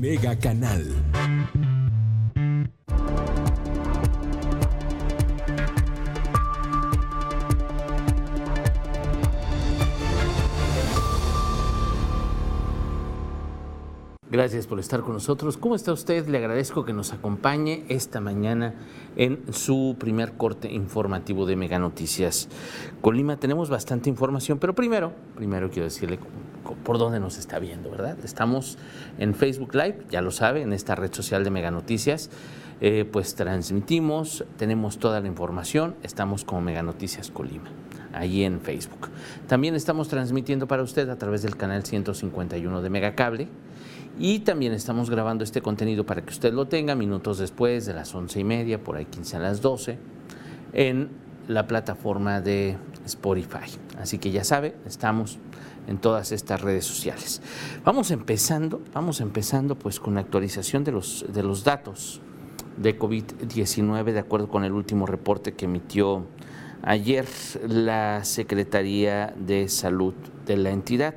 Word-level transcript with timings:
Mega 0.00 0.34
Canal. 0.34 1.19
Gracias 14.40 14.66
por 14.66 14.80
estar 14.80 15.02
con 15.02 15.12
nosotros. 15.12 15.58
¿Cómo 15.58 15.74
está 15.74 15.92
usted? 15.92 16.26
Le 16.26 16.38
agradezco 16.38 16.86
que 16.86 16.94
nos 16.94 17.12
acompañe 17.12 17.84
esta 17.90 18.22
mañana 18.22 18.72
en 19.14 19.52
su 19.52 19.96
primer 19.98 20.32
corte 20.32 20.72
informativo 20.72 21.44
de 21.44 21.56
Mega 21.56 21.78
Noticias. 21.78 22.48
Colima 23.02 23.36
tenemos 23.36 23.68
bastante 23.68 24.08
información, 24.08 24.58
pero 24.58 24.74
primero, 24.74 25.12
primero 25.36 25.68
quiero 25.68 25.84
decirle 25.84 26.18
por 26.84 26.96
dónde 26.96 27.20
nos 27.20 27.36
está 27.36 27.58
viendo, 27.58 27.90
¿verdad? 27.90 28.16
Estamos 28.24 28.78
en 29.18 29.34
Facebook 29.34 29.74
Live, 29.74 30.06
ya 30.08 30.22
lo 30.22 30.30
sabe, 30.30 30.62
en 30.62 30.72
esta 30.72 30.94
red 30.94 31.12
social 31.12 31.44
de 31.44 31.50
Mega 31.50 31.70
Noticias. 31.70 32.30
Eh, 32.80 33.04
pues 33.12 33.34
transmitimos, 33.34 34.46
tenemos 34.56 34.98
toda 34.98 35.20
la 35.20 35.28
información, 35.28 35.96
estamos 36.02 36.46
como 36.46 36.62
Mega 36.62 36.82
Noticias 36.82 37.30
Colima, 37.30 37.68
ahí 38.14 38.44
en 38.44 38.62
Facebook. 38.62 39.10
También 39.48 39.74
estamos 39.74 40.08
transmitiendo 40.08 40.66
para 40.66 40.82
usted 40.82 41.10
a 41.10 41.18
través 41.18 41.42
del 41.42 41.58
canal 41.58 41.84
151 41.84 42.80
de 42.80 42.88
Megacable 42.88 43.48
y 44.18 44.40
también 44.40 44.72
estamos 44.72 45.10
grabando 45.10 45.44
este 45.44 45.62
contenido 45.62 46.04
para 46.04 46.22
que 46.22 46.30
usted 46.30 46.52
lo 46.52 46.66
tenga 46.66 46.94
minutos 46.94 47.38
después 47.38 47.86
de 47.86 47.94
las 47.94 48.14
once 48.14 48.40
y 48.40 48.44
media, 48.44 48.82
por 48.82 48.96
ahí 48.96 49.06
15 49.06 49.36
a 49.36 49.40
las 49.40 49.60
12, 49.60 49.98
en 50.72 51.08
la 51.48 51.66
plataforma 51.66 52.40
de 52.40 52.76
Spotify. 53.06 53.70
Así 53.98 54.18
que 54.18 54.30
ya 54.30 54.44
sabe, 54.44 54.74
estamos 54.86 55.38
en 55.86 55.98
todas 55.98 56.32
estas 56.32 56.60
redes 56.60 56.84
sociales. 56.84 57.42
Vamos 57.84 58.10
empezando, 58.10 58.80
vamos 58.94 59.20
empezando 59.20 59.76
pues 59.76 59.98
con 59.98 60.14
la 60.14 60.20
actualización 60.20 60.84
de 60.84 60.92
los, 60.92 61.24
de 61.32 61.42
los 61.42 61.64
datos 61.64 62.20
de 62.76 62.98
COVID-19 62.98 64.12
de 64.12 64.18
acuerdo 64.18 64.48
con 64.48 64.64
el 64.64 64.72
último 64.72 65.06
reporte 65.06 65.52
que 65.52 65.66
emitió 65.66 66.26
ayer 66.82 67.26
la 67.68 68.24
Secretaría 68.24 69.34
de 69.36 69.68
Salud 69.68 70.14
de 70.46 70.56
la 70.56 70.70
entidad. 70.70 71.14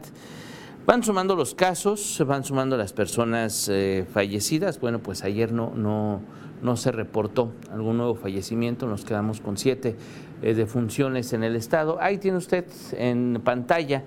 Van 0.85 1.01
sumando 1.01 1.37
los 1.37 1.55
casos, 1.55 2.21
van 2.27 2.43
sumando 2.43 2.75
las 2.75 2.91
personas 2.91 3.69
eh, 3.69 4.05
fallecidas. 4.11 4.81
Bueno, 4.81 4.99
pues 4.99 5.23
ayer 5.23 5.53
no, 5.53 5.71
no, 5.73 6.19
no 6.61 6.75
se 6.75 6.91
reportó 6.91 7.53
algún 7.71 7.95
nuevo 7.95 8.15
fallecimiento, 8.15 8.85
nos 8.85 9.05
quedamos 9.05 9.39
con 9.39 9.55
siete 9.55 9.95
eh, 10.41 10.53
defunciones 10.53 11.31
en 11.31 11.43
el 11.43 11.55
estado. 11.55 11.99
Ahí 12.01 12.17
tiene 12.17 12.37
usted 12.37 12.65
en 12.97 13.39
pantalla 13.45 14.03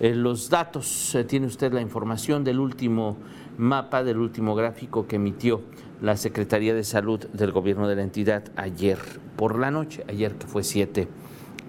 eh, 0.00 0.14
los 0.14 0.50
datos, 0.50 1.16
tiene 1.28 1.46
usted 1.46 1.72
la 1.72 1.80
información 1.80 2.44
del 2.44 2.60
último 2.60 3.16
mapa, 3.56 4.04
del 4.04 4.18
último 4.18 4.54
gráfico 4.54 5.06
que 5.06 5.16
emitió 5.16 5.62
la 6.02 6.18
Secretaría 6.18 6.74
de 6.74 6.84
Salud 6.84 7.20
del 7.32 7.52
gobierno 7.52 7.88
de 7.88 7.96
la 7.96 8.02
entidad 8.02 8.44
ayer 8.54 8.98
por 9.36 9.58
la 9.58 9.70
noche, 9.70 10.04
ayer 10.08 10.34
que 10.34 10.46
fue 10.46 10.62
7 10.62 11.08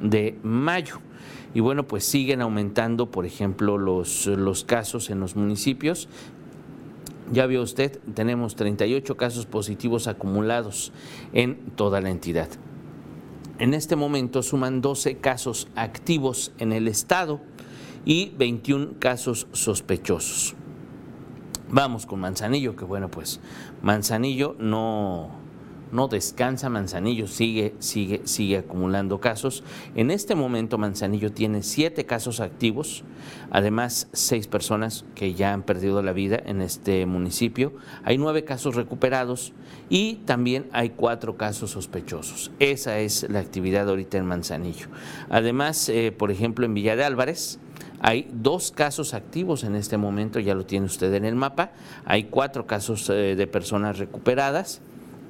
de 0.02 0.38
mayo. 0.44 1.00
Y 1.54 1.62
bueno, 1.62 1.88
pues 1.88 2.06
siguen 2.06 2.42
aumentando, 2.42 3.10
por 3.10 3.26
ejemplo, 3.26 3.78
los, 3.78 4.28
los 4.28 4.64
casos 4.64 5.10
en 5.10 5.20
los 5.20 5.36
municipios. 5.36 6.08
Ya 7.32 7.46
vio 7.46 7.62
usted, 7.62 8.00
tenemos 8.14 8.56
38 8.56 9.18
casos 9.18 9.46
positivos 9.46 10.08
acumulados 10.08 10.92
en 11.34 11.58
toda 11.76 12.02
la 12.02 12.10
entidad. 12.10 12.50
En 13.60 13.74
este 13.74 13.96
momento 13.96 14.42
suman 14.42 14.82
12 14.82 15.18
casos 15.18 15.68
activos 15.76 16.54
en 16.60 16.72
el 16.72 16.88
estado 16.88 17.42
y 18.06 18.32
21 18.38 18.94
casos 19.00 19.48
sospechosos. 19.52 20.56
Vamos 21.70 22.06
con 22.06 22.20
Manzanillo, 22.20 22.76
que 22.76 22.86
bueno, 22.86 23.12
pues 23.12 23.40
Manzanillo 23.84 24.56
no, 24.58 25.39
no 25.92 26.08
descansa 26.08 26.70
Manzanillo, 26.70 27.28
sigue, 27.28 27.74
sigue, 27.80 28.22
sigue 28.26 28.58
acumulando 28.58 29.20
casos. 29.20 29.64
En 29.96 30.12
este 30.12 30.36
momento 30.36 30.78
Manzanillo 30.78 31.32
tiene 31.32 31.64
siete 31.64 32.06
casos 32.06 32.40
activos, 32.40 33.04
además 33.52 34.08
seis 34.14 34.48
personas 34.48 35.06
que 35.16 35.34
ya 35.34 35.54
han 35.54 35.64
perdido 35.64 36.02
la 36.02 36.14
vida 36.14 36.40
en 36.46 36.62
este 36.62 37.06
municipio. 37.06 37.74
Hay 38.04 38.18
nueve 38.18 38.44
casos 38.44 38.76
recuperados 38.76 39.54
y 39.90 40.16
también 40.26 40.68
hay 40.72 40.92
cuatro 40.92 41.38
casos 41.38 41.72
sospechosos. 41.72 42.52
Esa 42.60 43.00
es 43.00 43.28
la 43.30 43.40
actividad 43.40 43.90
ahorita 43.90 44.18
en 44.18 44.26
Manzanillo. 44.26 44.88
Además, 45.30 45.90
eh, 45.90 46.12
por 46.12 46.32
ejemplo, 46.32 46.66
en 46.66 46.74
Villa 46.74 46.96
de 46.96 47.04
Álvarez, 47.04 47.60
hay 48.02 48.30
dos 48.32 48.72
casos 48.72 49.14
activos 49.14 49.64
en 49.64 49.76
este 49.76 49.98
momento, 49.98 50.40
ya 50.40 50.56
lo 50.56 50.66
tiene 50.66 50.86
usted 50.86 51.14
en 51.14 51.26
el 51.26 51.36
mapa. 51.36 51.72
Hay 52.06 52.26
cuatro 52.26 52.66
casos 52.66 53.10
eh, 53.10 53.36
de 53.36 53.48
personas 53.48 53.98
recuperadas 53.98 54.82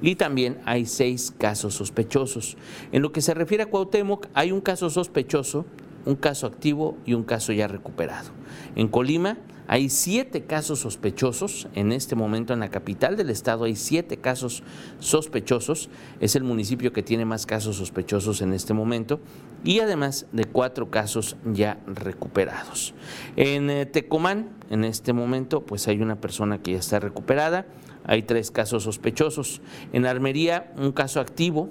y 0.02 0.16
también 0.16 0.60
hay 0.64 0.86
seis 0.86 1.32
casos 1.36 1.74
sospechosos. 1.74 2.56
En 2.92 3.02
lo 3.02 3.12
que 3.12 3.20
se 3.20 3.34
refiere 3.34 3.64
a 3.64 3.66
Cuauhtémoc, 3.66 4.26
hay 4.34 4.52
un 4.52 4.60
caso 4.60 4.90
sospechoso, 4.90 5.66
un 6.06 6.16
caso 6.16 6.46
activo 6.46 6.96
y 7.04 7.14
un 7.14 7.24
caso 7.24 7.52
ya 7.52 7.68
recuperado. 7.68 8.30
En 8.76 8.88
Colima 8.88 9.38
hay 9.72 9.88
siete 9.88 10.46
casos 10.46 10.80
sospechosos. 10.80 11.68
En 11.76 11.92
este 11.92 12.16
momento 12.16 12.52
en 12.52 12.58
la 12.58 12.70
capital 12.70 13.16
del 13.16 13.30
estado 13.30 13.66
hay 13.66 13.76
siete 13.76 14.16
casos 14.16 14.64
sospechosos. 14.98 15.90
Es 16.18 16.34
el 16.34 16.42
municipio 16.42 16.92
que 16.92 17.04
tiene 17.04 17.24
más 17.24 17.46
casos 17.46 17.76
sospechosos 17.76 18.42
en 18.42 18.52
este 18.52 18.74
momento. 18.74 19.20
Y 19.62 19.78
además 19.78 20.26
de 20.32 20.44
cuatro 20.46 20.90
casos 20.90 21.36
ya 21.44 21.78
recuperados. 21.86 22.94
En 23.36 23.70
eh, 23.70 23.86
Tecomán, 23.86 24.48
en 24.70 24.82
este 24.82 25.12
momento, 25.12 25.60
pues 25.64 25.86
hay 25.86 26.02
una 26.02 26.20
persona 26.20 26.58
que 26.58 26.72
ya 26.72 26.78
está 26.78 26.98
recuperada 26.98 27.66
hay 28.04 28.22
tres 28.22 28.50
casos 28.50 28.84
sospechosos. 28.84 29.60
En 29.92 30.06
Armería, 30.06 30.72
un 30.76 30.92
caso 30.92 31.20
activo, 31.20 31.70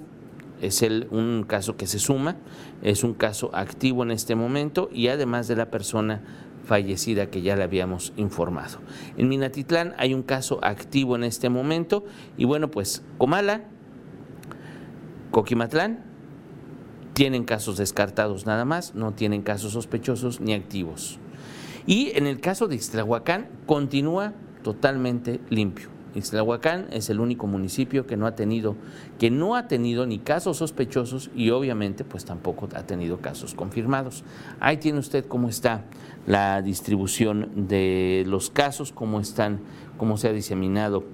es 0.60 0.82
el, 0.82 1.08
un 1.10 1.44
caso 1.46 1.76
que 1.76 1.86
se 1.86 1.98
suma, 1.98 2.36
es 2.82 3.02
un 3.04 3.14
caso 3.14 3.50
activo 3.54 4.02
en 4.02 4.10
este 4.10 4.34
momento 4.34 4.90
y 4.92 5.08
además 5.08 5.48
de 5.48 5.56
la 5.56 5.70
persona 5.70 6.22
fallecida 6.64 7.30
que 7.30 7.42
ya 7.42 7.56
le 7.56 7.62
habíamos 7.62 8.12
informado. 8.16 8.78
En 9.16 9.28
Minatitlán 9.28 9.94
hay 9.96 10.14
un 10.14 10.22
caso 10.22 10.60
activo 10.62 11.16
en 11.16 11.24
este 11.24 11.48
momento 11.48 12.04
y 12.36 12.44
bueno, 12.44 12.70
pues 12.70 13.02
Comala, 13.18 13.64
Coquimatlán, 15.30 16.04
tienen 17.12 17.44
casos 17.44 17.76
descartados 17.76 18.46
nada 18.46 18.64
más, 18.64 18.94
no 18.94 19.12
tienen 19.12 19.42
casos 19.42 19.72
sospechosos 19.72 20.40
ni 20.40 20.54
activos. 20.54 21.18
Y 21.86 22.12
en 22.16 22.26
el 22.26 22.40
caso 22.40 22.68
de 22.68 22.76
Ixtlahuacán 22.76 23.48
continúa 23.66 24.34
totalmente 24.62 25.40
limpio. 25.50 25.99
Ixtlahuacán 26.14 26.86
es 26.90 27.08
el 27.10 27.20
único 27.20 27.46
municipio 27.46 28.06
que 28.06 28.16
no 28.16 28.26
ha 28.26 28.34
tenido, 28.34 28.76
que 29.18 29.30
no 29.30 29.54
ha 29.54 29.68
tenido 29.68 30.06
ni 30.06 30.18
casos 30.18 30.58
sospechosos 30.58 31.30
y 31.34 31.50
obviamente 31.50 32.04
pues 32.04 32.24
tampoco 32.24 32.68
ha 32.74 32.82
tenido 32.84 33.18
casos 33.18 33.54
confirmados. 33.54 34.24
Ahí 34.58 34.78
tiene 34.78 34.98
usted 34.98 35.24
cómo 35.26 35.48
está 35.48 35.84
la 36.26 36.62
distribución 36.62 37.68
de 37.68 38.24
los 38.26 38.50
casos, 38.50 38.92
cómo 38.92 39.20
están, 39.20 39.60
cómo 39.98 40.16
se 40.16 40.28
ha 40.28 40.32
diseminado 40.32 41.04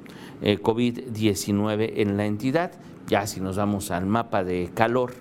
eh, 0.42 0.58
COVID-19 0.58 1.92
en 1.96 2.16
la 2.16 2.26
entidad. 2.26 2.72
Ya 3.06 3.26
si 3.26 3.40
nos 3.40 3.56
vamos 3.56 3.90
al 3.90 4.06
mapa 4.06 4.44
de 4.44 4.70
calor, 4.74 5.12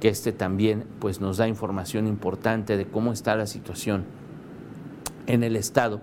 que 0.00 0.08
este 0.08 0.32
también 0.32 0.84
pues 0.98 1.20
nos 1.20 1.38
da 1.38 1.48
información 1.48 2.06
importante 2.06 2.76
de 2.76 2.86
cómo 2.86 3.12
está 3.12 3.36
la 3.36 3.46
situación 3.46 4.04
en 5.26 5.42
el 5.42 5.56
estado 5.56 6.02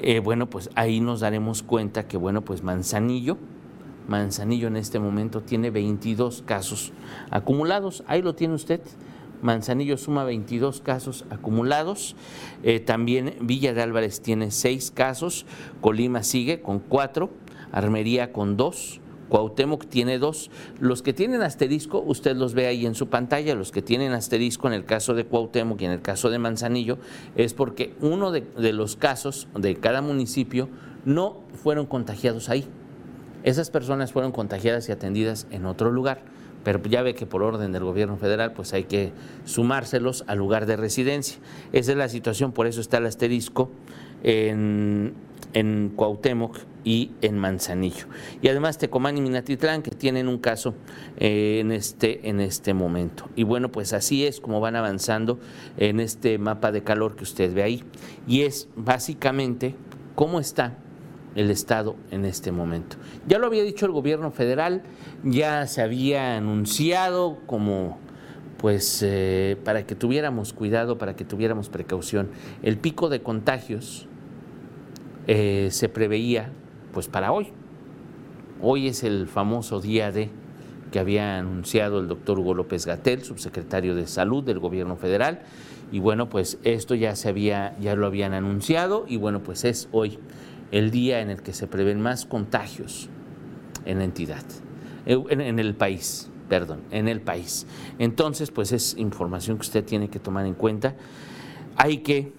eh, 0.00 0.18
bueno, 0.18 0.50
pues 0.50 0.70
ahí 0.74 1.00
nos 1.00 1.20
daremos 1.20 1.62
cuenta 1.62 2.06
que, 2.06 2.16
bueno, 2.16 2.42
pues 2.42 2.62
Manzanillo, 2.62 3.38
Manzanillo 4.08 4.68
en 4.68 4.76
este 4.76 4.98
momento 4.98 5.40
tiene 5.40 5.70
22 5.70 6.42
casos 6.46 6.92
acumulados. 7.30 8.04
Ahí 8.06 8.22
lo 8.22 8.34
tiene 8.34 8.54
usted. 8.54 8.80
Manzanillo 9.42 9.96
suma 9.96 10.24
22 10.24 10.80
casos 10.80 11.24
acumulados. 11.30 12.16
Eh, 12.62 12.80
también 12.80 13.36
Villa 13.40 13.72
de 13.72 13.82
Álvarez 13.82 14.20
tiene 14.20 14.50
6 14.50 14.90
casos. 14.90 15.46
Colima 15.80 16.22
sigue 16.22 16.60
con 16.60 16.80
4. 16.80 17.30
Armería 17.72 18.32
con 18.32 18.56
2. 18.56 19.00
Cuauhtémoc 19.28 19.86
tiene 19.86 20.18
dos. 20.18 20.50
Los 20.80 21.02
que 21.02 21.12
tienen 21.12 21.42
asterisco, 21.42 22.02
usted 22.04 22.36
los 22.36 22.54
ve 22.54 22.66
ahí 22.66 22.86
en 22.86 22.94
su 22.94 23.08
pantalla, 23.08 23.54
los 23.54 23.72
que 23.72 23.82
tienen 23.82 24.12
asterisco 24.12 24.68
en 24.68 24.74
el 24.74 24.84
caso 24.84 25.14
de 25.14 25.24
Cuauhtémoc 25.24 25.80
y 25.80 25.84
en 25.86 25.92
el 25.92 26.02
caso 26.02 26.30
de 26.30 26.38
Manzanillo, 26.38 26.98
es 27.36 27.54
porque 27.54 27.94
uno 28.00 28.30
de, 28.30 28.44
los 28.72 28.96
casos 28.96 29.48
de 29.54 29.76
cada 29.76 30.02
municipio 30.02 30.68
no 31.04 31.40
fueron 31.62 31.86
contagiados 31.86 32.48
ahí. 32.48 32.64
Esas 33.42 33.70
personas 33.70 34.12
fueron 34.12 34.32
contagiadas 34.32 34.88
y 34.88 34.92
atendidas 34.92 35.46
en 35.50 35.66
otro 35.66 35.90
lugar, 35.90 36.22
pero 36.64 36.82
ya 36.82 37.02
ve 37.02 37.14
que 37.14 37.26
por 37.26 37.42
orden 37.42 37.72
del 37.72 37.84
gobierno 37.84 38.16
federal 38.16 38.52
pues 38.52 38.72
hay 38.72 38.84
que 38.84 39.12
sumárselos 39.44 40.24
al 40.26 40.38
lugar 40.38 40.64
de 40.64 40.76
residencia. 40.76 41.38
Esa 41.72 41.92
es 41.92 41.98
la 41.98 42.08
situación, 42.08 42.52
por 42.52 42.66
eso 42.66 42.80
está 42.80 42.98
el 42.98 43.06
asterisco 43.06 43.70
en, 44.22 45.12
en 45.54 45.92
Cuauhtémoc 45.94 46.58
y 46.84 47.12
en 47.22 47.38
Manzanillo. 47.38 48.06
Y 48.42 48.48
además 48.48 48.76
Tecomán 48.76 49.16
y 49.16 49.22
Minatitlán 49.22 49.82
que 49.82 49.90
tienen 49.90 50.28
un 50.28 50.38
caso 50.38 50.74
eh, 51.16 51.58
en, 51.60 51.72
este, 51.72 52.28
en 52.28 52.40
este 52.40 52.74
momento. 52.74 53.28
Y 53.34 53.44
bueno, 53.44 53.70
pues 53.70 53.92
así 53.92 54.26
es 54.26 54.40
como 54.40 54.60
van 54.60 54.76
avanzando 54.76 55.38
en 55.78 56.00
este 56.00 56.38
mapa 56.38 56.72
de 56.72 56.82
calor 56.82 57.16
que 57.16 57.24
usted 57.24 57.54
ve 57.54 57.62
ahí. 57.62 57.84
Y 58.28 58.42
es 58.42 58.68
básicamente 58.76 59.74
cómo 60.14 60.40
está 60.40 60.76
el 61.34 61.50
Estado 61.50 61.96
en 62.10 62.24
este 62.24 62.52
momento. 62.52 62.96
Ya 63.26 63.38
lo 63.38 63.46
había 63.46 63.62
dicho 63.62 63.86
el 63.86 63.92
gobierno 63.92 64.30
federal, 64.30 64.82
ya 65.24 65.66
se 65.66 65.82
había 65.82 66.36
anunciado 66.36 67.38
como 67.46 67.98
pues 68.58 69.02
eh, 69.02 69.58
para 69.62 69.86
que 69.86 69.94
tuviéramos 69.94 70.54
cuidado, 70.54 70.96
para 70.96 71.16
que 71.16 71.24
tuviéramos 71.24 71.68
precaución. 71.68 72.30
El 72.62 72.78
pico 72.78 73.10
de 73.10 73.20
contagios 73.20 74.08
eh, 75.26 75.68
se 75.70 75.88
preveía 75.88 76.50
pues 76.92 77.08
para 77.08 77.32
hoy. 77.32 77.48
Hoy 78.60 78.88
es 78.88 79.04
el 79.04 79.26
famoso 79.26 79.80
día 79.80 80.12
de 80.12 80.30
que 80.90 81.00
había 81.00 81.38
anunciado 81.38 81.98
el 81.98 82.06
doctor 82.06 82.38
Hugo 82.38 82.54
López 82.54 82.86
Gatel, 82.86 83.24
subsecretario 83.24 83.96
de 83.96 84.06
Salud 84.06 84.44
del 84.44 84.60
Gobierno 84.60 84.96
Federal, 84.96 85.40
y 85.90 85.98
bueno, 85.98 86.28
pues 86.28 86.58
esto 86.62 86.94
ya 86.94 87.16
se 87.16 87.28
había, 87.28 87.76
ya 87.80 87.96
lo 87.96 88.06
habían 88.06 88.32
anunciado, 88.32 89.04
y 89.08 89.16
bueno, 89.16 89.42
pues 89.42 89.64
es 89.64 89.88
hoy 89.90 90.18
el 90.70 90.90
día 90.90 91.20
en 91.20 91.30
el 91.30 91.42
que 91.42 91.52
se 91.52 91.66
prevén 91.66 92.00
más 92.00 92.26
contagios 92.26 93.08
en 93.84 93.98
la 93.98 94.04
entidad, 94.04 94.44
eh, 95.06 95.20
en, 95.30 95.58
el 95.58 95.74
país, 95.74 96.30
perdón, 96.48 96.80
en 96.90 97.08
el 97.08 97.20
país. 97.20 97.66
Entonces, 97.98 98.50
pues 98.50 98.72
es 98.72 98.96
información 98.96 99.56
que 99.56 99.62
usted 99.62 99.84
tiene 99.84 100.08
que 100.08 100.20
tomar 100.20 100.46
en 100.46 100.54
cuenta. 100.54 100.94
Hay 101.76 101.98
que, 101.98 102.32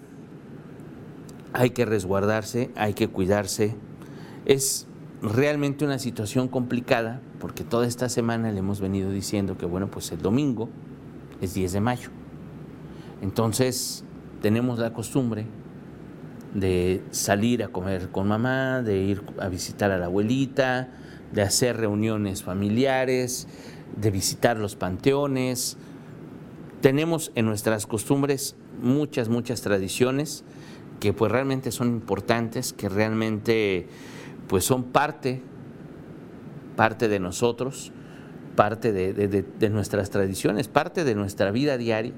hay 1.52 1.70
que 1.70 1.84
resguardarse, 1.84 2.70
hay 2.76 2.94
que 2.94 3.08
cuidarse. 3.08 3.74
Es 4.44 4.86
realmente 5.22 5.84
una 5.84 5.98
situación 5.98 6.48
complicada 6.48 7.20
porque 7.40 7.64
toda 7.64 7.86
esta 7.86 8.08
semana 8.08 8.50
le 8.52 8.58
hemos 8.58 8.80
venido 8.80 9.10
diciendo 9.10 9.56
que, 9.56 9.66
bueno, 9.66 9.90
pues 9.90 10.10
el 10.12 10.20
domingo 10.20 10.68
es 11.40 11.54
10 11.54 11.72
de 11.72 11.80
mayo. 11.80 12.10
Entonces, 13.22 14.04
tenemos 14.42 14.78
la 14.78 14.92
costumbre 14.92 15.46
de 16.54 17.02
salir 17.10 17.62
a 17.62 17.68
comer 17.68 18.10
con 18.10 18.28
mamá, 18.28 18.82
de 18.82 18.98
ir 18.98 19.22
a 19.38 19.48
visitar 19.48 19.90
a 19.90 19.98
la 19.98 20.06
abuelita, 20.06 20.88
de 21.32 21.42
hacer 21.42 21.76
reuniones 21.76 22.42
familiares, 22.42 23.48
de 23.96 24.10
visitar 24.10 24.58
los 24.58 24.76
panteones. 24.76 25.76
Tenemos 26.80 27.32
en 27.34 27.46
nuestras 27.46 27.86
costumbres 27.86 28.56
muchas, 28.80 29.28
muchas 29.28 29.60
tradiciones 29.62 30.44
que 31.00 31.12
pues 31.12 31.30
realmente 31.30 31.70
son 31.72 31.88
importantes, 31.88 32.72
que 32.72 32.88
realmente 32.88 33.88
pues 34.48 34.64
son 34.64 34.84
parte, 34.84 35.42
parte 36.76 37.08
de 37.08 37.20
nosotros, 37.20 37.92
parte 38.54 38.92
de, 38.92 39.12
de 39.12 39.70
nuestras 39.70 40.10
tradiciones, 40.10 40.68
parte 40.68 41.04
de 41.04 41.14
nuestra 41.14 41.50
vida 41.50 41.76
diaria 41.76 42.12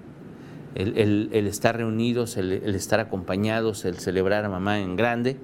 el, 0.74 1.46
estar 1.46 1.76
reunidos, 1.76 2.36
el, 2.36 2.52
estar 2.74 3.00
acompañados, 3.00 3.84
el 3.84 3.98
celebrar 3.98 4.44
a 4.44 4.48
mamá 4.48 4.78
en 4.78 4.96
grande. 4.96 5.36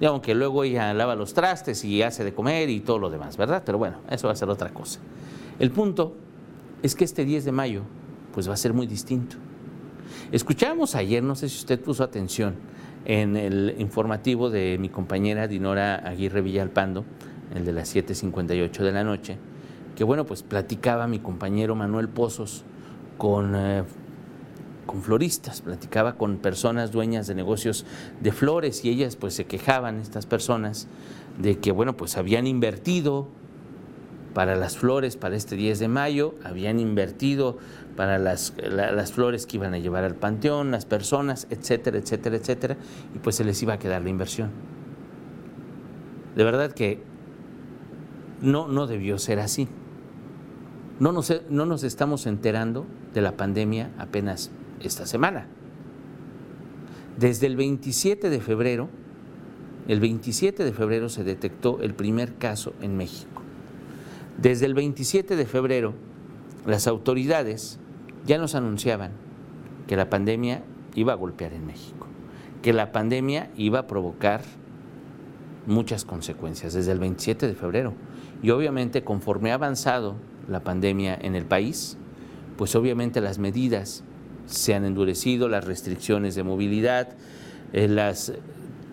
Y 0.00 0.04
aunque 0.04 0.34
luego 0.34 0.64
ella 0.64 0.92
lava 0.92 1.14
los 1.14 1.32
trastes 1.34 1.84
y 1.84 2.02
hace 2.02 2.24
de 2.24 2.34
comer 2.34 2.68
y 2.68 2.80
todo 2.80 2.98
lo 2.98 3.10
demás, 3.10 3.36
¿verdad? 3.36 3.62
Pero 3.64 3.78
bueno, 3.78 3.98
eso 4.10 4.26
va 4.26 4.32
a 4.32 4.36
ser 4.36 4.50
otra 4.50 4.70
cosa. 4.70 5.00
El 5.58 5.70
punto 5.70 6.16
es 6.82 6.94
que 6.94 7.04
este 7.04 7.24
10 7.24 7.44
de 7.46 7.52
mayo, 7.52 7.82
pues 8.34 8.48
va 8.48 8.54
a 8.54 8.58
ser 8.58 8.74
muy 8.74 8.86
distinto. 8.86 9.36
Escuchábamos 10.32 10.96
ayer, 10.96 11.22
no 11.22 11.36
sé 11.36 11.48
si 11.48 11.58
usted 11.58 11.80
puso 11.80 12.02
atención, 12.02 12.56
en 13.04 13.36
el 13.36 13.76
informativo 13.78 14.50
de 14.50 14.76
mi 14.76 14.88
compañera 14.88 15.46
Dinora 15.46 15.96
Aguirre 15.96 16.42
Villalpando, 16.42 17.04
el 17.54 17.64
de 17.64 17.72
las 17.72 17.94
7.58 17.94 18.72
de 18.78 18.92
la 18.92 19.04
noche, 19.04 19.38
que 19.94 20.02
bueno, 20.02 20.26
pues 20.26 20.42
platicaba 20.42 21.06
mi 21.06 21.20
compañero 21.20 21.76
Manuel 21.76 22.08
Pozos 22.08 22.64
con 23.18 23.54
eh, 23.54 23.84
con 24.86 25.02
floristas, 25.02 25.60
platicaba 25.60 26.16
con 26.16 26.38
personas 26.38 26.92
dueñas 26.92 27.26
de 27.26 27.34
negocios 27.34 27.84
de 28.20 28.32
flores 28.32 28.84
y 28.84 28.90
ellas 28.90 29.16
pues 29.16 29.34
se 29.34 29.44
quejaban, 29.44 30.00
estas 30.00 30.26
personas, 30.26 30.88
de 31.38 31.58
que 31.58 31.72
bueno, 31.72 31.96
pues 31.96 32.16
habían 32.16 32.46
invertido 32.46 33.28
para 34.36 34.54
las 34.54 34.76
flores 34.76 35.16
para 35.16 35.34
este 35.34 35.56
10 35.56 35.78
de 35.78 35.88
mayo, 35.88 36.34
habían 36.44 36.78
invertido 36.78 37.56
para 37.96 38.18
las, 38.18 38.52
las 38.70 39.10
flores 39.10 39.46
que 39.46 39.56
iban 39.56 39.72
a 39.72 39.78
llevar 39.78 40.04
al 40.04 40.14
panteón, 40.14 40.70
las 40.70 40.84
personas, 40.84 41.46
etcétera, 41.48 41.96
etcétera, 41.96 42.36
etcétera, 42.36 42.76
y 43.14 43.18
pues 43.18 43.36
se 43.36 43.44
les 43.44 43.62
iba 43.62 43.72
a 43.72 43.78
quedar 43.78 44.02
la 44.02 44.10
inversión. 44.10 44.50
De 46.34 46.44
verdad 46.44 46.72
que 46.72 47.00
no, 48.42 48.68
no 48.68 48.86
debió 48.86 49.16
ser 49.16 49.40
así. 49.40 49.68
No 51.00 51.12
nos, 51.12 51.32
no 51.48 51.64
nos 51.64 51.82
estamos 51.82 52.26
enterando 52.26 52.84
de 53.14 53.22
la 53.22 53.38
pandemia 53.38 53.90
apenas 53.96 54.50
esta 54.80 55.06
semana. 55.06 55.46
Desde 57.16 57.46
el 57.46 57.56
27 57.56 58.28
de 58.28 58.40
febrero, 58.42 58.90
el 59.88 59.98
27 59.98 60.62
de 60.62 60.72
febrero 60.74 61.08
se 61.08 61.24
detectó 61.24 61.80
el 61.80 61.94
primer 61.94 62.34
caso 62.34 62.74
en 62.82 62.98
México. 62.98 63.35
Desde 64.38 64.66
el 64.66 64.74
27 64.74 65.34
de 65.34 65.46
febrero, 65.46 65.94
las 66.66 66.86
autoridades 66.86 67.78
ya 68.26 68.36
nos 68.38 68.54
anunciaban 68.54 69.12
que 69.86 69.96
la 69.96 70.10
pandemia 70.10 70.62
iba 70.94 71.12
a 71.12 71.16
golpear 71.16 71.54
en 71.54 71.66
México, 71.66 72.06
que 72.62 72.72
la 72.72 72.92
pandemia 72.92 73.50
iba 73.56 73.80
a 73.80 73.86
provocar 73.86 74.42
muchas 75.66 76.04
consecuencias 76.04 76.74
desde 76.74 76.92
el 76.92 76.98
27 76.98 77.46
de 77.46 77.54
febrero. 77.54 77.94
Y 78.42 78.50
obviamente 78.50 79.04
conforme 79.04 79.52
ha 79.52 79.54
avanzado 79.54 80.16
la 80.48 80.60
pandemia 80.60 81.16
en 81.20 81.34
el 81.34 81.46
país, 81.46 81.96
pues 82.58 82.74
obviamente 82.74 83.20
las 83.20 83.38
medidas 83.38 84.04
se 84.46 84.74
han 84.74 84.84
endurecido 84.84 85.48
las 85.48 85.64
restricciones 85.64 86.34
de 86.34 86.42
movilidad, 86.42 87.08
eh, 87.72 87.88
las, 87.88 88.32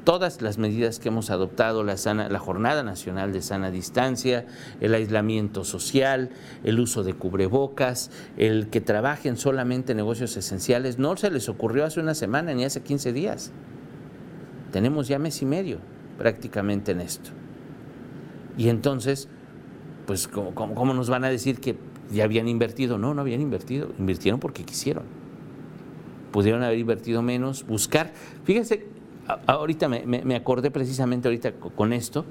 todas 0.04 0.42
las 0.42 0.58
medidas 0.58 1.00
que 1.00 1.10
hemos 1.10 1.30
adoptado, 1.30 1.84
la, 1.84 1.96
la 2.30 2.40
Jornada 2.40 2.84
Nacional 2.84 3.34
de 3.34 3.42
Sana 3.42 3.72
Distancia, 3.72 4.46
el 4.82 4.94
aislamiento 4.94 5.64
social, 5.64 6.30
el 6.64 6.80
uso 6.80 7.04
de 7.04 7.14
cubrebocas, 7.14 8.12
el 8.38 8.68
que 8.70 8.82
trabajen 8.82 9.38
solamente 9.38 9.96
negocios 9.96 10.36
esenciales, 10.38 11.00
no 11.00 11.16
se 11.18 11.32
les 11.32 11.50
ocurrió 11.50 11.86
hace 11.86 12.00
una 12.00 12.16
semana 12.16 12.54
ni 12.54 12.66
hace 12.66 12.82
15 12.82 13.14
días. 13.14 13.52
Tenemos 14.72 15.08
ya 15.08 15.20
mes 15.20 15.42
y 15.42 15.46
medio 15.46 15.78
prácticamente 16.18 16.92
en 16.92 17.02
esto. 17.02 17.30
Y 18.58 18.70
entonces, 18.70 19.30
pues, 20.06 20.28
cómo 20.28 20.94
nos 20.94 21.10
van 21.10 21.24
a 21.24 21.30
decir 21.30 21.60
que 21.60 21.78
ya 22.12 22.26
habían 22.26 22.48
invertido? 22.48 22.98
No, 22.98 23.14
no 23.14 23.22
habían 23.22 23.42
invertido, 23.42 23.90
invirtieron 23.98 24.40
porque 24.40 24.64
quisieron 24.64 25.24
pudieron 26.34 26.64
haber 26.64 26.80
invertido 26.80 27.22
menos, 27.22 27.66
buscar. 27.66 28.12
Fíjense, 28.44 28.88
ahorita 29.28 29.88
me, 29.88 30.36
acordé 30.36 30.72
precisamente 30.72 31.28
ahorita 31.28 31.54
con 31.54 31.94
esto. 31.94 32.26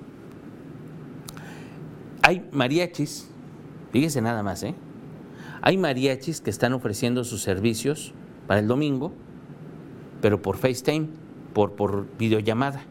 Hay 2.23 2.47
mariachis, 2.52 3.28
fíjense 3.90 4.21
nada 4.21 4.43
más, 4.43 4.62
¿eh? 4.62 4.75
Hay 5.61 5.76
mariachis 5.76 6.40
que 6.40 6.50
están 6.50 6.73
ofreciendo 6.73 7.25
sus 7.25 7.43
servicios 7.43 8.12
para 8.47 8.61
el 8.61 8.69
domingo, 8.69 9.12
pero 10.21 10.43
por 10.43 10.57
FaceTime, 10.57 11.09
por, 11.52 11.73
por 11.73 12.07
videollamada. 12.19 12.83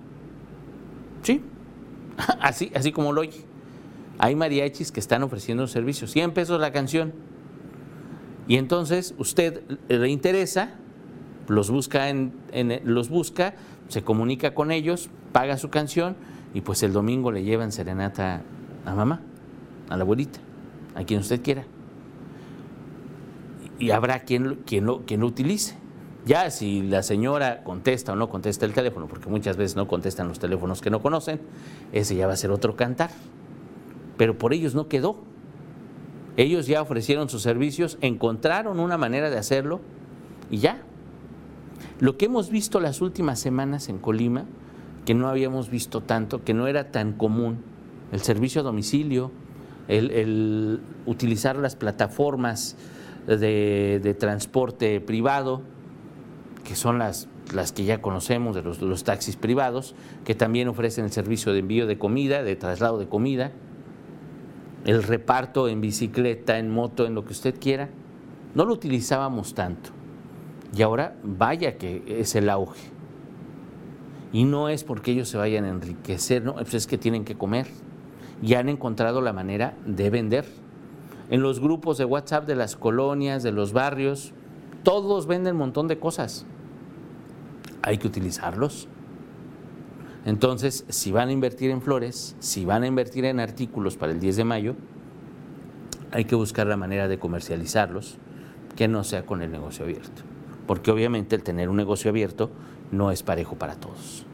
¿Sí? 1.23 1.41
Así, 2.39 2.71
así 2.75 2.91
como 2.91 3.13
lo 3.13 3.21
oye. 3.21 3.45
Hay 4.19 4.35
mariachis 4.35 4.91
que 4.91 4.99
están 4.99 5.23
ofreciendo 5.23 5.65
servicios, 5.67 6.11
100 6.11 6.33
pesos 6.33 6.59
la 6.59 6.71
canción. 6.71 7.13
Y 8.47 8.57
entonces 8.57 9.15
usted 9.17 9.63
le 9.87 10.09
interesa, 10.09 10.75
los 11.51 11.69
busca, 11.69 12.07
los 12.83 13.09
busca, 13.09 13.53
se 13.89 14.03
comunica 14.03 14.53
con 14.53 14.71
ellos, 14.71 15.09
paga 15.31 15.57
su 15.57 15.69
canción 15.69 16.15
y 16.53 16.61
pues 16.61 16.81
el 16.83 16.93
domingo 16.93 17.31
le 17.31 17.43
llevan 17.43 17.71
serenata 17.71 18.41
a 18.85 18.95
mamá, 18.95 19.21
a 19.89 19.97
la 19.97 20.03
abuelita, 20.03 20.39
a 20.95 21.03
quien 21.03 21.19
usted 21.19 21.41
quiera. 21.41 21.65
Y 23.79 23.91
habrá 23.91 24.19
quien, 24.19 24.61
quien, 24.65 24.85
lo, 24.85 25.05
quien 25.05 25.21
lo 25.21 25.27
utilice. 25.27 25.75
Ya 26.25 26.51
si 26.51 26.83
la 26.83 27.03
señora 27.03 27.63
contesta 27.63 28.13
o 28.13 28.15
no 28.15 28.29
contesta 28.29 28.65
el 28.65 28.73
teléfono, 28.73 29.07
porque 29.07 29.27
muchas 29.27 29.57
veces 29.57 29.75
no 29.75 29.87
contestan 29.87 30.27
los 30.27 30.39
teléfonos 30.39 30.79
que 30.79 30.89
no 30.89 31.01
conocen, 31.01 31.41
ese 31.91 32.15
ya 32.15 32.27
va 32.27 32.33
a 32.33 32.37
ser 32.37 32.51
otro 32.51 32.75
cantar. 32.75 33.09
Pero 34.17 34.37
por 34.37 34.53
ellos 34.53 34.75
no 34.75 34.87
quedó. 34.87 35.17
Ellos 36.37 36.67
ya 36.67 36.81
ofrecieron 36.81 37.27
sus 37.27 37.41
servicios, 37.41 37.97
encontraron 38.01 38.79
una 38.79 38.97
manera 38.97 39.29
de 39.29 39.37
hacerlo 39.37 39.81
y 40.49 40.59
ya, 40.59 40.83
lo 42.01 42.17
que 42.17 42.25
hemos 42.25 42.49
visto 42.49 42.79
las 42.79 42.99
últimas 42.99 43.39
semanas 43.39 43.87
en 43.87 43.99
Colima, 43.99 44.45
que 45.05 45.13
no 45.13 45.29
habíamos 45.29 45.69
visto 45.69 46.01
tanto, 46.01 46.43
que 46.43 46.55
no 46.55 46.65
era 46.65 46.91
tan 46.91 47.13
común, 47.13 47.63
el 48.11 48.21
servicio 48.21 48.61
a 48.61 48.63
domicilio, 48.63 49.31
el, 49.87 50.81
utilizar 51.05 51.55
las 51.57 51.75
plataformas 51.75 52.75
de, 53.27 54.15
transporte 54.19 54.99
privado, 54.99 55.61
que 56.63 56.75
son 56.75 56.97
las, 56.97 57.27
las 57.53 57.71
que 57.71 57.85
ya 57.85 58.01
conocemos 58.01 58.55
de 58.55 58.63
los, 58.63 58.81
los 58.81 59.03
taxis 59.03 59.35
privados, 59.35 59.93
que 60.25 60.33
también 60.33 60.69
ofrecen 60.69 61.05
el 61.05 61.11
servicio 61.11 61.53
de 61.53 61.59
envío 61.59 61.85
de 61.85 61.99
comida, 61.99 62.41
de 62.41 62.55
traslado 62.55 62.97
de 62.97 63.07
comida, 63.07 63.51
el 64.85 65.03
reparto 65.03 65.67
en 65.67 65.81
bicicleta, 65.81 66.57
en 66.57 66.71
moto, 66.71 67.05
en 67.05 67.13
lo 67.13 67.25
que 67.25 67.33
usted 67.33 67.59
quiera, 67.59 67.89
no 68.55 68.65
lo 68.65 68.73
utilizábamos 68.73 69.53
tanto. 69.53 70.00
Y 70.73 70.81
ahora 70.81 71.15
vaya 71.23 71.77
que 71.77 72.03
es 72.07 72.35
el 72.35 72.49
auge. 72.49 72.79
Y 74.33 74.45
no 74.45 74.69
es 74.69 74.83
porque 74.83 75.11
ellos 75.11 75.27
se 75.27 75.37
vayan 75.37 75.65
a 75.65 75.69
enriquecer, 75.69 76.43
no, 76.43 76.55
pues 76.55 76.73
es 76.73 76.87
que 76.87 76.97
tienen 76.97 77.25
que 77.25 77.35
comer. 77.35 77.67
Y 78.41 78.53
han 78.53 78.69
encontrado 78.69 79.21
la 79.21 79.33
manera 79.33 79.75
de 79.85 80.09
vender. 80.09 80.45
En 81.29 81.41
los 81.41 81.59
grupos 81.59 81.97
de 81.97 82.05
WhatsApp 82.05 82.45
de 82.47 82.55
las 82.55 82.75
colonias, 82.75 83.43
de 83.43 83.51
los 83.51 83.73
barrios, 83.73 84.33
todos 84.83 85.27
venden 85.27 85.53
un 85.53 85.59
montón 85.59 85.87
de 85.87 85.99
cosas. 85.99 86.45
Hay 87.81 87.97
que 87.97 88.07
utilizarlos. 88.07 88.87
Entonces, 90.25 90.85
si 90.87 91.11
van 91.11 91.29
a 91.29 91.31
invertir 91.31 91.71
en 91.71 91.81
flores, 91.81 92.35
si 92.39 92.63
van 92.63 92.83
a 92.83 92.87
invertir 92.87 93.25
en 93.25 93.39
artículos 93.39 93.97
para 93.97 94.11
el 94.11 94.19
10 94.19 94.37
de 94.37 94.43
mayo, 94.43 94.75
hay 96.11 96.25
que 96.25 96.35
buscar 96.35 96.67
la 96.67 96.77
manera 96.77 97.07
de 97.07 97.17
comercializarlos 97.17 98.17
que 98.75 98.87
no 98.87 99.03
sea 99.03 99.25
con 99.25 99.41
el 99.41 99.51
negocio 99.51 99.85
abierto. 99.85 100.30
Porque 100.67 100.91
obviamente 100.91 101.35
el 101.35 101.43
tener 101.43 101.69
un 101.69 101.77
negocio 101.77 102.09
abierto 102.09 102.49
no 102.91 103.11
es 103.11 103.23
parejo 103.23 103.55
para 103.55 103.75
todos. 103.75 104.25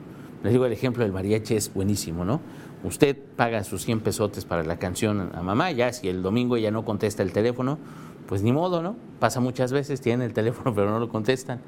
Les 0.43 0.53
digo 0.53 0.65
el 0.65 0.73
ejemplo 0.73 1.03
del 1.03 1.11
mariachi 1.11 1.55
es 1.55 1.73
buenísimo, 1.73 2.25
¿no? 2.25 2.41
Usted 2.83 3.17
paga 3.35 3.63
sus 3.63 3.83
100 3.83 4.01
pesotes 4.01 4.45
para 4.45 4.63
la 4.63 4.77
canción 4.77 5.31
a 5.33 5.41
mamá, 5.41 5.71
ya 5.71 5.91
si 5.91 6.07
el 6.09 6.21
domingo 6.21 6.57
ya 6.57 6.69
no 6.69 6.85
contesta 6.85 7.23
el 7.23 7.33
teléfono, 7.33 7.79
pues 8.27 8.43
ni 8.43 8.51
modo, 8.51 8.83
¿no? 8.83 8.95
Pasa 9.19 9.39
muchas 9.39 9.71
veces, 9.71 9.99
tienen 9.99 10.25
el 10.25 10.33
teléfono 10.33 10.73
pero 10.75 10.91
no 10.91 10.99
lo 10.99 11.09
contestan. 11.09 11.61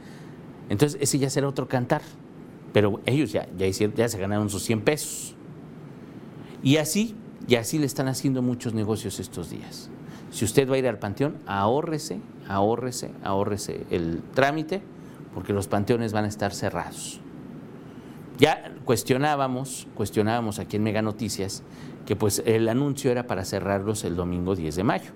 Entonces 0.69 1.01
ese 1.01 1.17
ya 1.17 1.29
será 1.29 1.47
otro 1.47 1.67
cantar. 1.67 2.01
Pero 2.71 3.01
ellos 3.07 3.31
ya, 3.31 3.47
ya, 3.57 3.65
hicieron, 3.65 3.95
ya 3.95 4.07
se 4.07 4.19
ganaron 4.19 4.49
sus 4.49 4.63
100 4.63 4.81
pesos. 4.81 5.35
Y 6.61 6.77
así, 6.77 7.15
y 7.47 7.55
así 7.55 7.79
le 7.79 7.87
están 7.87 8.07
haciendo 8.07 8.43
muchos 8.43 8.75
negocios 8.75 9.19
estos 9.19 9.49
días. 9.49 9.89
Si 10.31 10.45
usted 10.45 10.69
va 10.69 10.75
a 10.75 10.77
ir 10.77 10.88
al 10.88 11.00
panteón, 11.00 11.38
ahórrese, 11.45 12.19
ahórrese, 12.48 13.12
ahórrese 13.24 13.86
el 13.89 14.21
trámite, 14.33 14.81
porque 15.33 15.53
los 15.53 15.67
panteones 15.67 16.13
van 16.13 16.25
a 16.25 16.27
estar 16.27 16.53
cerrados. 16.53 17.19
Ya 18.38 18.74
cuestionábamos, 18.86 19.88
cuestionábamos 19.95 20.59
aquí 20.59 20.77
en 20.77 20.83
Mega 20.83 21.01
Noticias 21.01 21.63
que 22.05 22.15
pues 22.15 22.41
el 22.45 22.67
anuncio 22.69 23.12
era 23.12 23.27
para 23.27 23.45
cerrarlos 23.45 24.03
el 24.03 24.15
domingo 24.15 24.55
10 24.55 24.75
de 24.77 24.83
mayo. 24.83 25.12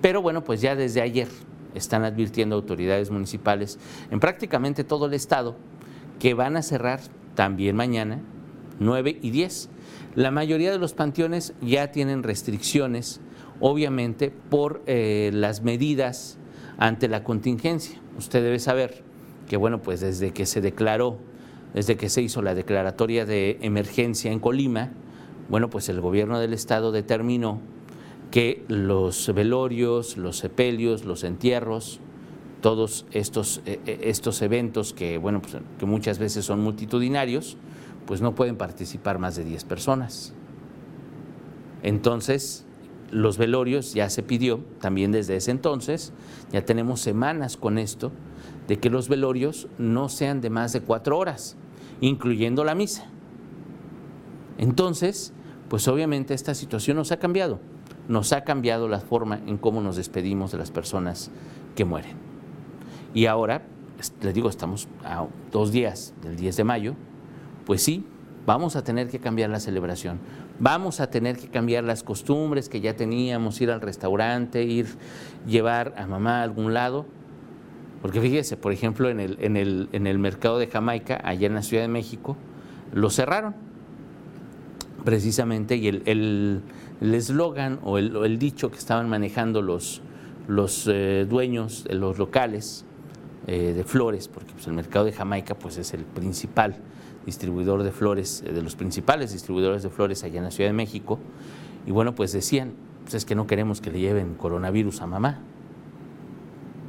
Pero 0.00 0.22
bueno, 0.22 0.44
pues 0.44 0.60
ya 0.60 0.76
desde 0.76 1.00
ayer 1.00 1.26
están 1.74 2.04
advirtiendo 2.04 2.54
autoridades 2.54 3.10
municipales 3.10 3.78
en 4.12 4.20
prácticamente 4.20 4.84
todo 4.84 5.06
el 5.06 5.14
estado 5.14 5.56
que 6.20 6.34
van 6.34 6.56
a 6.56 6.62
cerrar 6.62 7.00
también 7.34 7.74
mañana 7.74 8.20
9 8.78 9.18
y 9.22 9.30
10. 9.30 9.70
La 10.14 10.30
mayoría 10.30 10.70
de 10.70 10.78
los 10.78 10.94
panteones 10.94 11.54
ya 11.60 11.90
tienen 11.90 12.22
restricciones, 12.22 13.20
obviamente, 13.60 14.30
por 14.30 14.82
eh, 14.86 15.30
las 15.32 15.62
medidas 15.62 16.38
ante 16.78 17.08
la 17.08 17.24
contingencia. 17.24 18.00
Usted 18.18 18.42
debe 18.42 18.58
saber 18.58 19.02
que, 19.48 19.56
bueno, 19.56 19.82
pues 19.82 20.00
desde 20.00 20.32
que 20.32 20.46
se 20.46 20.60
declaró, 20.60 21.18
desde 21.74 21.96
que 21.96 22.08
se 22.08 22.22
hizo 22.22 22.42
la 22.42 22.54
declaratoria 22.54 23.26
de 23.26 23.58
emergencia 23.60 24.32
en 24.32 24.40
Colima, 24.40 24.90
bueno, 25.48 25.70
pues 25.70 25.88
el 25.88 26.00
gobierno 26.00 26.40
del 26.40 26.52
estado 26.52 26.92
determinó 26.92 27.60
que 28.30 28.64
los 28.68 29.32
velorios, 29.32 30.16
los 30.16 30.38
sepelios, 30.38 31.04
los 31.04 31.22
entierros, 31.24 32.00
todos 32.60 33.06
estos, 33.12 33.62
eh, 33.64 33.80
eh, 33.86 34.00
estos 34.04 34.42
eventos 34.42 34.92
que, 34.92 35.18
bueno, 35.18 35.40
pues, 35.40 35.56
que 35.78 35.86
muchas 35.86 36.18
veces 36.18 36.44
son 36.44 36.60
multitudinarios, 36.60 37.56
pues 38.06 38.20
no 38.20 38.34
pueden 38.34 38.56
participar 38.56 39.18
más 39.18 39.36
de 39.36 39.44
10 39.44 39.64
personas. 39.64 40.32
Entonces, 41.82 42.65
los 43.10 43.38
velorios 43.38 43.94
ya 43.94 44.10
se 44.10 44.22
pidió, 44.22 44.60
también 44.80 45.12
desde 45.12 45.36
ese 45.36 45.50
entonces, 45.50 46.12
ya 46.52 46.64
tenemos 46.64 47.00
semanas 47.00 47.56
con 47.56 47.78
esto, 47.78 48.12
de 48.68 48.78
que 48.78 48.90
los 48.90 49.08
velorios 49.08 49.68
no 49.78 50.08
sean 50.08 50.40
de 50.40 50.50
más 50.50 50.72
de 50.72 50.80
cuatro 50.80 51.18
horas, 51.18 51.56
incluyendo 52.00 52.64
la 52.64 52.74
misa. 52.74 53.06
Entonces, 54.58 55.32
pues 55.68 55.86
obviamente 55.88 56.34
esta 56.34 56.54
situación 56.54 56.96
nos 56.96 57.12
ha 57.12 57.18
cambiado, 57.18 57.60
nos 58.08 58.32
ha 58.32 58.44
cambiado 58.44 58.88
la 58.88 59.00
forma 59.00 59.40
en 59.46 59.58
cómo 59.58 59.80
nos 59.80 59.96
despedimos 59.96 60.52
de 60.52 60.58
las 60.58 60.70
personas 60.70 61.30
que 61.74 61.84
mueren. 61.84 62.16
Y 63.14 63.26
ahora, 63.26 63.62
les 64.20 64.34
digo, 64.34 64.48
estamos 64.48 64.88
a 65.04 65.26
dos 65.52 65.72
días 65.72 66.14
del 66.22 66.36
10 66.36 66.56
de 66.56 66.64
mayo, 66.64 66.94
pues 67.64 67.82
sí, 67.82 68.04
vamos 68.46 68.76
a 68.76 68.84
tener 68.84 69.08
que 69.08 69.18
cambiar 69.18 69.50
la 69.50 69.60
celebración, 69.60 70.18
vamos 70.58 71.00
a 71.00 71.10
tener 71.10 71.36
que 71.36 71.48
cambiar 71.48 71.84
las 71.84 72.02
costumbres 72.02 72.68
que 72.68 72.80
ya 72.80 72.94
teníamos, 72.94 73.60
ir 73.60 73.70
al 73.70 73.80
restaurante, 73.80 74.62
ir, 74.62 74.86
llevar 75.46 75.94
a 75.98 76.06
mamá 76.06 76.40
a 76.40 76.42
algún 76.44 76.72
lado. 76.72 77.06
Porque 78.00 78.20
fíjese, 78.20 78.56
por 78.56 78.72
ejemplo, 78.72 79.10
en 79.10 79.20
el, 79.20 79.36
en 79.40 79.56
el, 79.56 79.88
en 79.92 80.06
el 80.06 80.18
mercado 80.18 80.58
de 80.58 80.68
Jamaica, 80.68 81.20
allá 81.24 81.46
en 81.46 81.54
la 81.54 81.62
Ciudad 81.62 81.82
de 81.82 81.88
México, 81.88 82.36
lo 82.92 83.10
cerraron 83.10 83.54
precisamente 85.04 85.76
y 85.76 85.88
el 85.88 86.62
eslogan 87.00 87.80
o 87.82 87.98
el, 87.98 88.14
el, 88.16 88.38
dicho 88.38 88.70
que 88.70 88.78
estaban 88.78 89.08
manejando 89.08 89.60
los, 89.62 90.02
los 90.46 90.88
eh, 90.88 91.26
dueños 91.28 91.84
de 91.84 91.94
los 91.94 92.18
locales 92.18 92.84
eh, 93.46 93.74
de 93.74 93.84
flores, 93.84 94.28
porque 94.28 94.52
pues, 94.52 94.66
el 94.66 94.72
mercado 94.72 95.04
de 95.04 95.12
Jamaica 95.12 95.54
pues, 95.54 95.78
es 95.78 95.94
el 95.94 96.04
principal 96.04 96.76
distribuidor 97.26 97.82
de 97.82 97.92
flores, 97.92 98.42
eh, 98.46 98.52
de 98.52 98.62
los 98.62 98.76
principales 98.76 99.32
distribuidores 99.32 99.82
de 99.82 99.90
flores 99.90 100.24
allá 100.24 100.38
en 100.38 100.44
la 100.44 100.50
Ciudad 100.50 100.70
de 100.70 100.74
México. 100.74 101.18
Y 101.86 101.90
bueno, 101.90 102.14
pues 102.14 102.32
decían, 102.32 102.72
pues 103.02 103.14
es 103.14 103.24
que 103.24 103.34
no 103.34 103.46
queremos 103.46 103.80
que 103.80 103.90
le 103.90 104.00
lleven 104.00 104.34
coronavirus 104.34 105.02
a 105.02 105.06
mamá. 105.06 105.40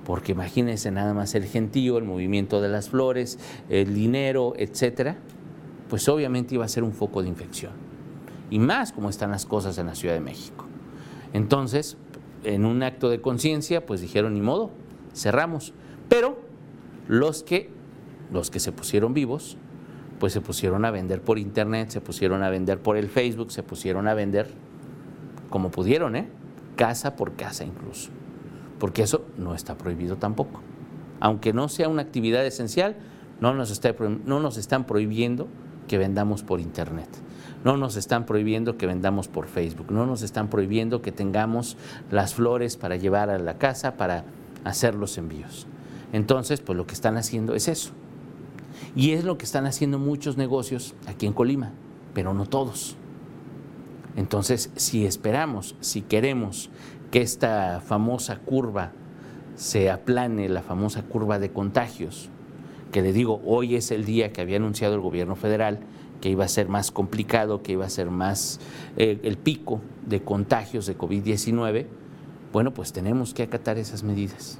Porque 0.06 0.32
imagínense 0.32 0.90
nada 0.90 1.14
más 1.14 1.36
el 1.36 1.44
gentío, 1.44 1.98
el 1.98 2.06
movimiento 2.06 2.62
de 2.62 2.70
las 2.70 2.90
flores, 2.90 3.38
el 3.68 3.94
dinero, 3.94 4.54
etcétera, 4.56 5.18
pues 5.90 6.08
obviamente 6.08 6.56
iba 6.56 6.64
a 6.64 6.70
ser 6.70 6.84
un 6.84 6.94
foco 6.94 7.22
de 7.22 7.28
infección. 7.28 7.74
Y 8.50 8.60
más 8.60 8.94
como 8.94 9.10
están 9.10 9.32
las 9.32 9.46
cosas 9.46 9.78
en 9.78 9.88
la 9.88 9.96
Ciudad 9.96 10.14
de 10.14 10.22
México. 10.22 10.66
Entonces, 11.34 11.98
en 12.44 12.66
un 12.66 12.84
acto 12.84 13.10
de 13.10 13.20
conciencia, 13.20 13.86
pues 13.86 14.00
dijeron, 14.00 14.34
ni 14.34 14.42
modo, 14.42 14.72
cerramos. 15.14 15.74
Pero 16.08 16.40
los 17.08 17.44
que, 17.44 17.70
los 18.32 18.50
que 18.50 18.60
se 18.60 18.72
pusieron 18.72 19.14
vivos, 19.14 19.58
pues 20.20 20.34
se 20.34 20.42
pusieron 20.42 20.86
a 20.86 20.92
vender 20.92 21.22
por 21.22 21.40
internet, 21.40 21.90
se 21.90 22.02
pusieron 22.02 22.44
a 22.44 22.50
vender 22.50 22.80
por 22.80 22.98
el 22.98 23.10
Facebook, 23.10 23.52
se 23.52 23.64
pusieron 23.64 24.08
a 24.08 24.14
vender 24.14 24.50
como 25.50 25.72
pudieron, 25.72 26.16
¿eh? 26.16 26.28
casa 26.76 27.16
por 27.16 27.34
casa 27.34 27.66
incluso, 27.66 28.10
porque 28.80 29.04
eso 29.04 29.26
no 29.38 29.56
está 29.56 29.76
prohibido 29.76 30.18
tampoco. 30.18 30.62
Aunque 31.20 31.52
no 31.52 31.68
sea 31.68 31.90
una 31.90 32.04
actividad 32.04 32.46
esencial, 32.46 32.96
no 33.42 33.54
nos, 33.54 33.72
está, 33.72 33.94
no 34.26 34.40
nos 34.40 34.58
están 34.58 34.86
prohibiendo 34.86 35.48
que 35.88 35.98
vendamos 35.98 36.44
por 36.44 36.60
internet. 36.60 37.10
No 37.64 37.76
nos 37.76 37.96
están 37.96 38.26
prohibiendo 38.26 38.78
que 38.78 38.86
vendamos 38.86 39.28
por 39.28 39.48
Facebook, 39.48 39.92
no 39.92 40.06
nos 40.06 40.22
están 40.22 40.48
prohibiendo 40.50 41.02
que 41.02 41.12
tengamos 41.12 41.76
las 42.12 42.36
flores 42.36 42.78
para 42.78 42.96
llevar 42.96 43.30
a 43.30 43.40
la 43.40 43.58
casa, 43.58 43.98
para 43.98 44.24
hacer 44.64 44.96
los 44.96 45.18
envíos. 45.18 45.66
Entonces, 46.14 46.62
pues 46.62 46.78
lo 46.78 46.86
que 46.86 46.94
están 46.94 47.18
haciendo 47.18 47.56
es 47.56 47.68
eso. 47.68 47.92
Y 48.96 49.12
es 49.12 49.24
lo 49.24 49.38
que 49.38 49.46
están 49.46 49.66
haciendo 49.66 50.00
muchos 50.00 50.38
negocios 50.38 50.96
aquí 51.08 51.26
en 51.26 51.34
Colima, 51.34 51.72
pero 52.14 52.34
no 52.34 52.46
todos. 52.46 52.96
Entonces, 54.16 54.72
si 54.76 55.06
esperamos, 55.06 55.76
si 55.80 56.02
queremos 56.02 56.70
que 57.12 57.22
esta 57.22 57.82
famosa 57.86 58.40
curva 58.40 58.92
se 59.56 59.90
aplane, 59.90 60.50
la 60.50 60.62
famosa 60.62 61.04
curva 61.04 61.40
de 61.40 61.52
contagios, 61.52 62.30
que 62.92 63.02
le 63.02 63.14
digo, 63.14 63.42
hoy 63.46 63.76
es 63.76 63.92
el 63.92 64.06
día 64.06 64.32
que 64.32 64.42
había 64.42 64.58
anunciado 64.58 64.96
el 64.96 65.02
gobierno 65.02 65.36
federal 65.36 65.80
que 66.22 66.30
iba 66.30 66.46
a 66.46 66.48
ser 66.48 66.68
más 66.68 66.90
complicado, 66.90 67.62
que 67.62 67.74
iba 67.74 67.86
a 67.86 67.90
ser 67.90 68.10
más 68.10 68.60
eh, 68.98 69.20
el 69.22 69.38
pico 69.38 69.82
de 70.08 70.24
contagios 70.24 70.88
de 70.88 70.98
COVID-19, 70.98 71.86
bueno, 72.52 72.74
pues 72.74 72.92
tenemos 72.92 73.36
que 73.36 73.44
acatar 73.44 73.78
esas 73.78 74.02
medidas 74.02 74.60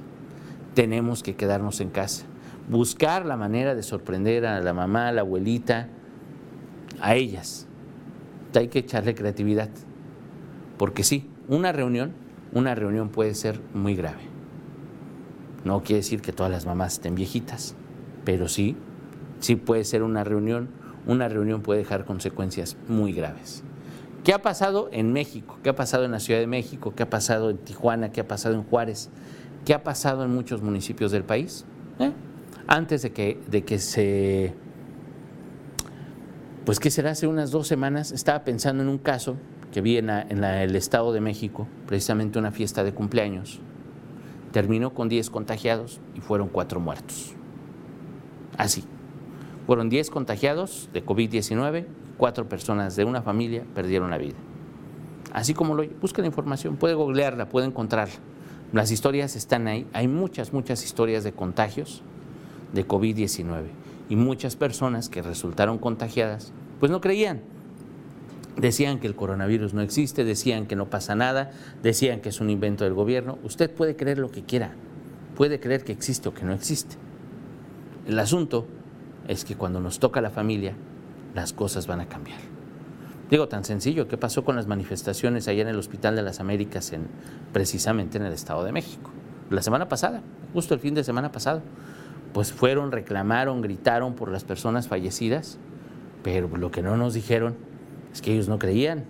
tenemos 0.78 1.24
que 1.24 1.34
quedarnos 1.34 1.80
en 1.80 1.90
casa. 1.90 2.24
Buscar 2.68 3.24
la 3.24 3.36
manera 3.36 3.74
de 3.74 3.82
sorprender 3.82 4.44
a 4.44 4.60
la 4.60 4.74
mamá, 4.74 5.08
a 5.08 5.12
la 5.12 5.22
abuelita, 5.22 5.88
a 7.00 7.14
ellas. 7.14 7.66
Hay 8.54 8.68
que 8.68 8.80
echarle 8.80 9.14
creatividad. 9.14 9.70
Porque 10.76 11.02
sí, 11.02 11.28
una 11.48 11.72
reunión, 11.72 12.12
una 12.52 12.74
reunión 12.74 13.08
puede 13.08 13.34
ser 13.34 13.60
muy 13.72 13.94
grave. 13.94 14.22
No 15.64 15.82
quiere 15.82 15.98
decir 15.98 16.20
que 16.20 16.32
todas 16.32 16.52
las 16.52 16.66
mamás 16.66 16.94
estén 16.94 17.14
viejitas, 17.14 17.74
pero 18.24 18.48
sí, 18.48 18.76
sí 19.40 19.56
puede 19.56 19.84
ser 19.84 20.02
una 20.02 20.24
reunión. 20.24 20.68
Una 21.06 21.28
reunión 21.28 21.62
puede 21.62 21.80
dejar 21.80 22.04
consecuencias 22.04 22.76
muy 22.86 23.12
graves. 23.12 23.62
¿Qué 24.24 24.34
ha 24.34 24.42
pasado 24.42 24.90
en 24.92 25.12
México? 25.12 25.58
¿Qué 25.62 25.70
ha 25.70 25.74
pasado 25.74 26.04
en 26.04 26.10
la 26.10 26.20
Ciudad 26.20 26.40
de 26.40 26.46
México? 26.46 26.92
¿Qué 26.94 27.04
ha 27.04 27.08
pasado 27.08 27.48
en 27.48 27.56
Tijuana? 27.56 28.12
¿Qué 28.12 28.20
ha 28.20 28.28
pasado 28.28 28.54
en 28.56 28.62
Juárez? 28.62 29.08
¿Qué 29.64 29.72
ha 29.72 29.82
pasado 29.82 30.22
en 30.24 30.34
muchos 30.34 30.60
municipios 30.60 31.12
del 31.12 31.24
país? 31.24 31.64
¿Eh? 31.98 32.12
Antes 32.68 33.00
de 33.00 33.12
que, 33.12 33.40
de 33.50 33.64
que 33.64 33.78
se... 33.78 34.52
Pues 36.66 36.78
que 36.78 36.90
será 36.90 37.12
hace 37.12 37.26
unas 37.26 37.50
dos 37.50 37.66
semanas, 37.66 38.12
estaba 38.12 38.44
pensando 38.44 38.82
en 38.82 38.90
un 38.90 38.98
caso 38.98 39.36
que 39.72 39.80
vi 39.80 39.96
en, 39.96 40.10
el 40.10 40.76
Estado 40.76 41.14
de 41.14 41.22
México, 41.22 41.66
precisamente 41.86 42.38
una 42.38 42.52
fiesta 42.52 42.84
de 42.84 42.92
cumpleaños. 42.92 43.60
Terminó 44.52 44.92
con 44.92 45.08
10 45.08 45.30
contagiados 45.30 45.98
y 46.14 46.20
fueron 46.20 46.48
cuatro 46.48 46.78
muertos. 46.78 47.32
Así. 48.58 48.84
Fueron 49.66 49.88
10 49.88 50.10
contagiados 50.10 50.90
de 50.92 51.04
COVID-19, 51.04 51.86
cuatro 52.18 52.50
personas 52.50 52.96
de 52.96 53.04
una 53.04 53.22
familia 53.22 53.64
perdieron 53.74 54.10
la 54.10 54.18
vida. 54.18 54.36
Así 55.32 55.54
como 55.54 55.74
lo 55.74 55.88
busquen 56.02 56.26
información, 56.26 56.76
puede 56.76 56.92
googlearla, 56.92 57.48
puede 57.48 57.66
encontrarla. 57.66 58.16
Las 58.74 58.90
historias 58.90 59.36
están 59.36 59.68
ahí. 59.68 59.86
Hay 59.94 60.06
muchas, 60.06 60.52
muchas 60.52 60.84
historias 60.84 61.24
de 61.24 61.32
contagios 61.32 62.02
de 62.72 62.86
COVID-19 62.86 63.66
y 64.08 64.16
muchas 64.16 64.56
personas 64.56 65.08
que 65.08 65.22
resultaron 65.22 65.78
contagiadas, 65.78 66.52
pues 66.80 66.90
no 66.90 67.00
creían. 67.00 67.40
Decían 68.56 68.98
que 68.98 69.06
el 69.06 69.14
coronavirus 69.14 69.74
no 69.74 69.82
existe, 69.82 70.24
decían 70.24 70.66
que 70.66 70.74
no 70.74 70.90
pasa 70.90 71.14
nada, 71.14 71.52
decían 71.82 72.20
que 72.20 72.30
es 72.30 72.40
un 72.40 72.50
invento 72.50 72.84
del 72.84 72.94
gobierno. 72.94 73.38
Usted 73.44 73.70
puede 73.70 73.94
creer 73.94 74.18
lo 74.18 74.30
que 74.30 74.42
quiera, 74.42 74.72
puede 75.36 75.60
creer 75.60 75.84
que 75.84 75.92
existe 75.92 76.28
o 76.28 76.34
que 76.34 76.44
no 76.44 76.52
existe. 76.52 76.96
El 78.06 78.18
asunto 78.18 78.66
es 79.28 79.44
que 79.44 79.54
cuando 79.54 79.80
nos 79.80 80.00
toca 80.00 80.20
la 80.20 80.30
familia, 80.30 80.74
las 81.34 81.52
cosas 81.52 81.86
van 81.86 82.00
a 82.00 82.08
cambiar. 82.08 82.40
Digo, 83.30 83.46
tan 83.46 83.62
sencillo, 83.64 84.08
¿qué 84.08 84.16
pasó 84.16 84.42
con 84.42 84.56
las 84.56 84.66
manifestaciones 84.66 85.46
allá 85.46 85.62
en 85.62 85.68
el 85.68 85.78
Hospital 85.78 86.16
de 86.16 86.22
las 86.22 86.40
Américas, 86.40 86.92
en, 86.92 87.06
precisamente 87.52 88.16
en 88.16 88.24
el 88.24 88.32
Estado 88.32 88.64
de 88.64 88.72
México? 88.72 89.10
La 89.50 89.60
semana 89.60 89.88
pasada, 89.88 90.22
justo 90.54 90.72
el 90.72 90.80
fin 90.80 90.94
de 90.94 91.04
semana 91.04 91.30
pasado, 91.30 91.60
pues 92.32 92.52
fueron, 92.52 92.92
reclamaron, 92.92 93.62
gritaron 93.62 94.14
por 94.14 94.30
las 94.30 94.44
personas 94.44 94.88
fallecidas, 94.88 95.58
pero 96.22 96.48
lo 96.56 96.70
que 96.70 96.82
no 96.82 96.96
nos 96.96 97.14
dijeron 97.14 97.56
es 98.12 98.22
que 98.22 98.32
ellos 98.32 98.48
no 98.48 98.58
creían, 98.58 99.04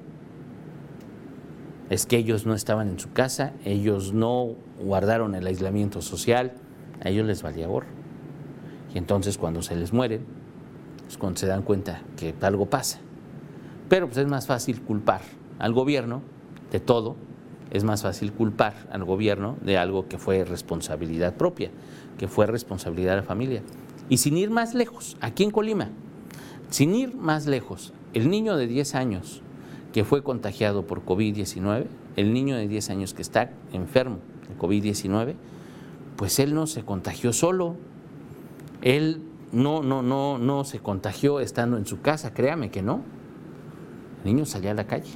es 1.90 2.06
que 2.06 2.16
ellos 2.16 2.46
no 2.46 2.54
estaban 2.54 2.88
en 2.88 2.98
su 2.98 3.12
casa, 3.12 3.52
ellos 3.64 4.12
no 4.12 4.54
guardaron 4.80 5.34
el 5.34 5.46
aislamiento 5.46 6.02
social, 6.02 6.52
a 7.02 7.08
ellos 7.08 7.26
les 7.26 7.42
valía 7.42 7.66
gorro. 7.66 7.86
Y 8.94 8.98
entonces 8.98 9.38
cuando 9.38 9.62
se 9.62 9.76
les 9.76 9.92
mueren, 9.92 10.24
es 11.08 11.16
cuando 11.16 11.38
se 11.38 11.46
dan 11.46 11.62
cuenta 11.62 12.02
que 12.16 12.34
algo 12.42 12.66
pasa. 12.66 12.98
Pero 13.88 14.06
pues 14.06 14.18
es 14.18 14.26
más 14.26 14.46
fácil 14.46 14.82
culpar 14.82 15.22
al 15.58 15.72
gobierno 15.72 16.22
de 16.70 16.80
todo, 16.80 17.16
es 17.70 17.84
más 17.84 18.02
fácil 18.02 18.32
culpar 18.32 18.74
al 18.90 19.04
gobierno 19.04 19.56
de 19.62 19.78
algo 19.78 20.08
que 20.08 20.18
fue 20.18 20.44
responsabilidad 20.44 21.34
propia, 21.34 21.70
que 22.18 22.28
fue 22.28 22.46
responsabilidad 22.46 23.12
de 23.12 23.20
la 23.20 23.22
familia. 23.22 23.62
Y 24.08 24.18
sin 24.18 24.36
ir 24.36 24.50
más 24.50 24.74
lejos, 24.74 25.16
aquí 25.20 25.44
en 25.44 25.50
Colima, 25.50 25.90
sin 26.70 26.94
ir 26.94 27.14
más 27.14 27.46
lejos, 27.46 27.92
el 28.14 28.28
niño 28.30 28.56
de 28.56 28.66
10 28.66 28.94
años 28.94 29.42
que 29.92 30.04
fue 30.04 30.22
contagiado 30.22 30.86
por 30.86 31.04
COVID-19, 31.04 31.86
el 32.16 32.32
niño 32.32 32.56
de 32.56 32.68
10 32.68 32.90
años 32.90 33.14
que 33.14 33.22
está 33.22 33.50
enfermo 33.72 34.18
de 34.48 34.58
COVID-19, 34.58 35.34
pues 36.16 36.38
él 36.38 36.54
no 36.54 36.66
se 36.66 36.82
contagió 36.82 37.32
solo, 37.32 37.76
él 38.82 39.22
no, 39.52 39.82
no, 39.82 40.02
no, 40.02 40.38
no 40.38 40.64
se 40.64 40.80
contagió 40.80 41.40
estando 41.40 41.76
en 41.76 41.86
su 41.86 42.00
casa, 42.00 42.34
créame 42.34 42.70
que 42.70 42.82
no 42.82 43.02
el 44.24 44.34
niño 44.34 44.46
salía 44.46 44.72
a 44.72 44.74
la 44.74 44.86
calle. 44.86 45.12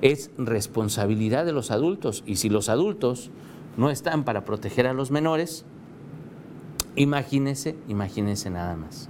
Es 0.00 0.30
responsabilidad 0.38 1.44
de 1.44 1.52
los 1.52 1.70
adultos 1.70 2.22
y 2.26 2.36
si 2.36 2.48
los 2.48 2.68
adultos 2.68 3.30
no 3.76 3.90
están 3.90 4.24
para 4.24 4.44
proteger 4.44 4.86
a 4.86 4.94
los 4.94 5.10
menores, 5.10 5.66
imagínense, 6.96 7.76
imagínense 7.88 8.50
nada 8.50 8.76
más. 8.76 9.08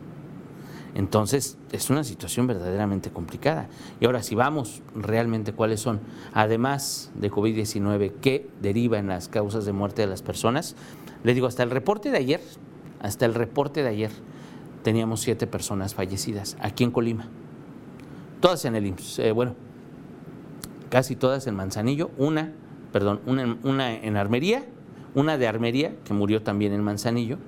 Entonces, 0.94 1.56
es 1.70 1.88
una 1.88 2.02
situación 2.02 2.46
verdaderamente 2.48 3.10
complicada. 3.10 3.68
Y 4.00 4.06
ahora, 4.06 4.22
si 4.22 4.34
vamos 4.34 4.82
realmente 4.94 5.52
cuáles 5.52 5.80
son, 5.80 6.00
además 6.32 7.12
de 7.14 7.30
COVID-19, 7.30 8.12
qué 8.20 8.48
deriva 8.60 8.98
en 8.98 9.06
las 9.06 9.28
causas 9.28 9.64
de 9.64 9.72
muerte 9.72 10.02
de 10.02 10.08
las 10.08 10.22
personas, 10.22 10.74
les 11.22 11.34
digo, 11.34 11.46
hasta 11.46 11.62
el 11.62 11.70
reporte 11.70 12.10
de 12.10 12.18
ayer, 12.18 12.40
hasta 13.00 13.24
el 13.24 13.34
reporte 13.34 13.82
de 13.82 13.88
ayer, 13.88 14.10
teníamos 14.82 15.20
siete 15.20 15.46
personas 15.46 15.94
fallecidas 15.94 16.56
aquí 16.60 16.82
en 16.82 16.90
Colima 16.90 17.28
todas 18.40 18.64
en 18.64 18.74
el 18.74 18.86
IMSS, 18.86 19.18
eh, 19.20 19.32
bueno, 19.32 19.54
casi 20.88 21.14
todas 21.14 21.46
en 21.46 21.54
Manzanillo, 21.54 22.10
una, 22.16 22.52
perdón, 22.92 23.20
una, 23.26 23.94
en 23.94 24.16
Armería, 24.16 24.64
una 25.14 25.38
de 25.38 25.46
Armería, 25.46 25.94
que 26.04 26.14
murió 26.14 26.42
también 26.42 26.72
en 26.72 26.82
Manzanillo, 26.82 27.38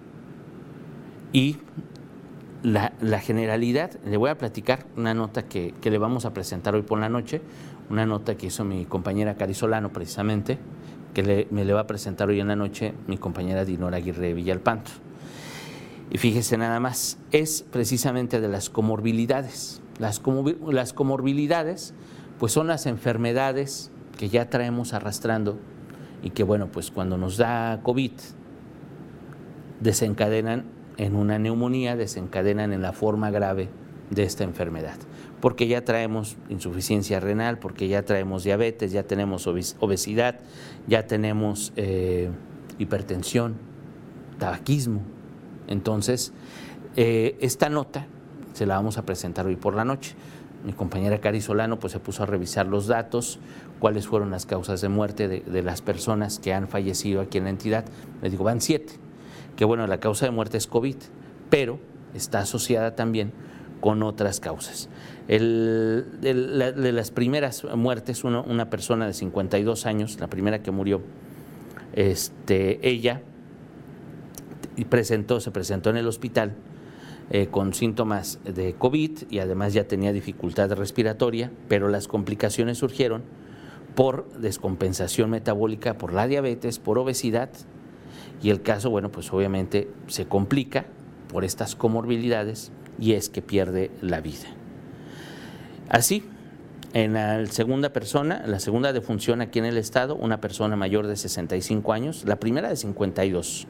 y 1.33 1.59
la, 2.63 3.21
generalidad, 3.21 3.93
le 4.05 4.17
voy 4.17 4.31
a 4.31 4.39
platicar 4.39 4.87
una 4.97 5.15
nota 5.15 5.45
que, 5.45 5.75
le 5.83 5.99
vamos 5.99 6.25
a 6.25 6.33
presentar 6.33 6.75
hoy 6.75 6.83
por 6.83 6.99
la 6.99 7.09
noche, 7.09 7.41
una 7.91 8.07
nota 8.07 8.37
que 8.37 8.47
hizo 8.47 8.65
mi 8.65 8.85
compañera 8.85 9.35
Carisolano 9.35 9.93
precisamente, 9.93 10.59
que 11.15 11.47
me 11.51 11.65
le 11.65 11.73
va 11.73 11.81
a 11.81 11.87
presentar 11.87 12.29
hoy 12.29 12.41
en 12.41 12.49
la 12.49 12.57
noche 12.57 12.95
mi 13.07 13.19
compañera 13.19 13.65
Dinora 13.65 13.97
Aguirre 13.97 14.35
Villalpanto. 14.35 14.91
Y 16.11 16.19
fíjese 16.19 16.59
nada 16.59 16.79
más, 16.79 17.19
es 17.33 17.65
precisamente 17.71 18.41
de 18.41 18.49
las 18.49 18.69
comorbilidades. 18.71 19.81
Las, 19.99 20.21
comorbilidades 20.21 21.95
pues 22.39 22.53
son 22.53 22.67
las 22.67 22.87
enfermedades 22.87 23.91
que 24.19 24.29
ya 24.29 24.51
traemos 24.51 24.93
arrastrando 24.95 25.59
y 26.23 26.31
que 26.31 26.45
bueno, 26.45 26.69
pues 26.69 26.91
cuando 26.91 27.17
nos 27.17 27.37
da 27.37 27.81
COVID 27.83 28.13
desencadenan 29.81 30.65
en 30.97 31.17
una 31.17 31.39
neumonía, 31.39 31.97
desencadenan 31.97 32.73
en 32.73 32.83
la 32.83 32.93
forma 32.93 33.31
grave 33.31 33.69
de 34.11 34.25
esta 34.25 34.45
enfermedad, 34.45 34.97
porque 35.41 35.67
ya 35.67 35.85
traemos 35.85 36.37
insuficiencia 36.49 37.19
renal, 37.19 37.59
porque 37.59 37.89
ya 37.89 38.05
traemos 38.05 38.45
diabetes, 38.45 38.93
ya 38.93 39.05
tenemos 39.05 39.47
obesidad, 39.47 40.41
ya 40.87 41.07
tenemos 41.07 41.73
eh, 41.77 42.31
hipertensión, 42.79 43.57
tabaquismo. 44.39 45.01
Entonces, 45.69 46.33
eh, 46.97 47.37
esta 47.41 47.69
nota 47.71 48.07
se 48.53 48.67
la 48.67 48.77
vamos 48.77 48.99
a 48.99 49.07
presentar 49.07 49.47
hoy 49.47 49.57
por 49.57 49.75
la 49.75 49.85
noche. 49.85 50.15
Mi 50.65 50.73
compañera 50.73 51.21
Cari 51.21 51.41
Solano 51.41 51.79
pues, 51.79 51.93
se 51.93 51.99
puso 51.99 52.23
a 52.23 52.27
revisar 52.27 52.67
los 52.67 52.87
datos, 52.87 53.41
cuáles 53.81 54.07
fueron 54.07 54.31
las 54.31 54.47
causas 54.47 54.81
de 54.81 54.89
muerte 54.89 55.27
de, 55.29 55.63
las 55.63 55.83
personas 55.83 56.39
que 56.39 56.55
han 56.55 56.69
fallecido 56.69 57.21
aquí 57.21 57.39
en 57.39 57.45
la 57.45 57.51
entidad. 57.51 57.85
Le 58.21 58.31
digo, 58.31 58.45
van 58.45 58.61
siete. 58.61 58.95
Que 59.57 59.65
bueno, 59.65 59.87
la 59.87 60.01
causa 60.01 60.27
de 60.27 60.33
muerte 60.33 60.57
es 60.57 60.67
COVID, 60.67 60.97
pero 61.51 61.79
está 62.15 62.41
asociada 62.41 62.95
también 62.95 63.33
con 63.81 64.03
otras 64.03 64.41
causas. 64.41 64.89
El, 65.29 66.07
de, 66.21 66.93
las 66.93 67.11
primeras 67.11 67.65
muertes, 67.77 68.25
una 68.25 68.71
persona 68.71 69.07
de 69.07 69.13
52 69.13 69.87
años, 69.87 70.19
la 70.21 70.29
primera 70.29 70.63
que 70.63 70.71
murió, 70.71 71.01
este, 71.95 72.89
ella 72.89 73.23
presentó, 74.89 75.41
se 75.41 75.51
presentó 75.51 75.91
en 75.91 75.97
el 75.97 76.07
hospital 76.07 76.55
eh, 77.31 77.49
con 77.51 77.75
síntomas 77.75 78.41
de 78.45 78.75
COVID 78.75 79.31
y 79.31 79.39
además 79.39 79.73
ya 79.75 79.85
tenía 79.85 80.13
dificultad 80.13 80.71
respiratoria, 80.73 81.51
pero 81.69 81.89
las 81.89 82.09
complicaciones 82.09 82.79
surgieron 82.79 83.23
por 83.95 84.31
descompensación 84.39 85.31
metabólica, 85.31 85.99
por 85.99 86.13
la 86.13 86.27
diabetes, 86.27 86.79
por 86.79 86.99
obesidad 86.99 87.51
y 88.43 88.51
el 88.51 88.63
caso, 88.63 88.91
bueno, 88.91 89.11
pues 89.11 89.33
obviamente 89.33 89.89
se 90.07 90.27
complica 90.27 90.85
por 91.29 91.45
estas 91.45 91.75
comorbilidades 91.75 92.73
y 92.99 93.13
es 93.13 93.29
que 93.29 93.43
pierde 93.43 93.91
la 94.01 94.21
vida. 94.21 94.49
Así, 95.89 96.25
en 96.93 97.15
la 97.15 97.45
segunda 97.47 97.93
persona, 97.93 98.45
la 98.47 98.61
segunda 98.61 98.93
defunción 98.93 99.41
aquí 99.41 99.59
en 99.59 99.65
el 99.65 99.79
estado, 99.79 100.15
una 100.15 100.41
persona 100.41 100.77
mayor 100.77 101.07
de 101.07 101.17
65 101.17 101.93
años, 101.93 102.25
la 102.27 102.37
primera 102.37 102.69
de 102.69 102.77
52 102.77 103.67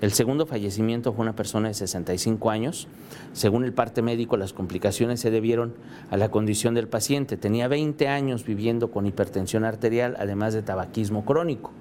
el 0.00 0.12
segundo 0.12 0.46
fallecimiento 0.46 1.12
fue 1.12 1.22
una 1.22 1.36
persona 1.36 1.68
de 1.68 1.74
65 1.74 2.50
años. 2.50 2.88
Según 3.32 3.64
el 3.64 3.72
parte 3.72 4.02
médico, 4.02 4.36
las 4.36 4.52
complicaciones 4.52 5.20
se 5.20 5.30
debieron 5.30 5.74
a 6.10 6.16
la 6.16 6.30
condición 6.30 6.74
del 6.74 6.88
paciente. 6.88 7.36
Tenía 7.36 7.68
20 7.68 8.08
años 8.08 8.44
viviendo 8.44 8.90
con 8.90 9.06
hipertensión 9.06 9.64
arterial, 9.64 10.16
además 10.18 10.54
de 10.54 10.62
tabaquismo 10.62 11.24
crónico. 11.24 11.72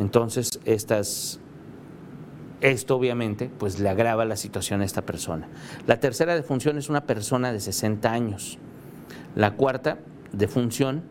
Entonces, 0.00 0.58
estas, 0.64 1.40
esto 2.62 2.96
obviamente 2.96 3.50
pues, 3.58 3.78
le 3.78 3.90
agrava 3.90 4.24
la 4.24 4.36
situación 4.36 4.80
a 4.80 4.86
esta 4.86 5.02
persona. 5.02 5.46
La 5.86 6.00
tercera 6.00 6.34
defunción 6.34 6.78
es 6.78 6.88
una 6.88 7.02
persona 7.02 7.52
de 7.52 7.60
60 7.60 8.10
años. 8.10 8.58
La 9.36 9.56
cuarta 9.56 9.98
defunción 10.32 11.02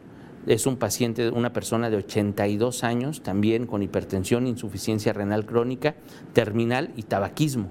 es 0.48 0.66
un 0.66 0.78
paciente, 0.78 1.30
una 1.30 1.54
persona 1.54 1.92
de 1.92 1.98
82 1.98 2.84
años, 2.84 3.22
también 3.22 3.68
con 3.68 3.84
hipertensión, 3.84 4.48
insuficiencia 4.48 5.14
renal 5.14 5.46
crónica, 5.46 5.94
terminal 6.34 6.92
y 6.96 7.04
tabaquismo. 7.04 7.68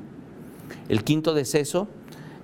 El 0.88 1.02
quinto 1.02 1.34
deceso 1.34 1.88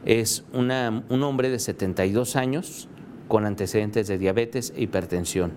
es 0.05 0.45
un 0.53 1.23
hombre 1.23 1.49
de 1.49 1.61
72 1.61 2.35
años 2.35 2.89
con 3.29 3.47
antecedentes 3.47 4.09
de 4.09 4.19
diabetes 4.19 4.73
e 4.77 4.83
hipertensión. 4.83 5.53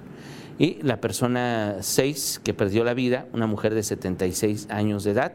Y 0.60 0.82
la 0.82 1.00
persona 1.00 1.78
6 1.82 2.42
que 2.44 2.54
perdió 2.54 2.84
la 2.84 2.94
vida, 2.94 3.28
una 3.34 3.48
mujer 3.48 3.74
de 3.74 3.84
76 3.84 4.68
años 4.70 5.04
de 5.04 5.12
edad, 5.12 5.34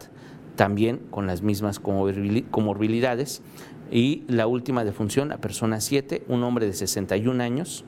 también 0.57 0.99
con 1.11 1.27
las 1.27 1.43
mismas 1.43 1.81
comorbilidades. 1.81 3.43
Y 3.91 4.25
la 4.27 4.47
última 4.47 4.85
defunción, 4.85 5.29
la 5.29 5.39
persona 5.39 5.81
7, 5.81 6.25
un 6.29 6.43
hombre 6.43 6.67
de 6.67 6.73
61 6.73 7.43
años, 7.43 7.85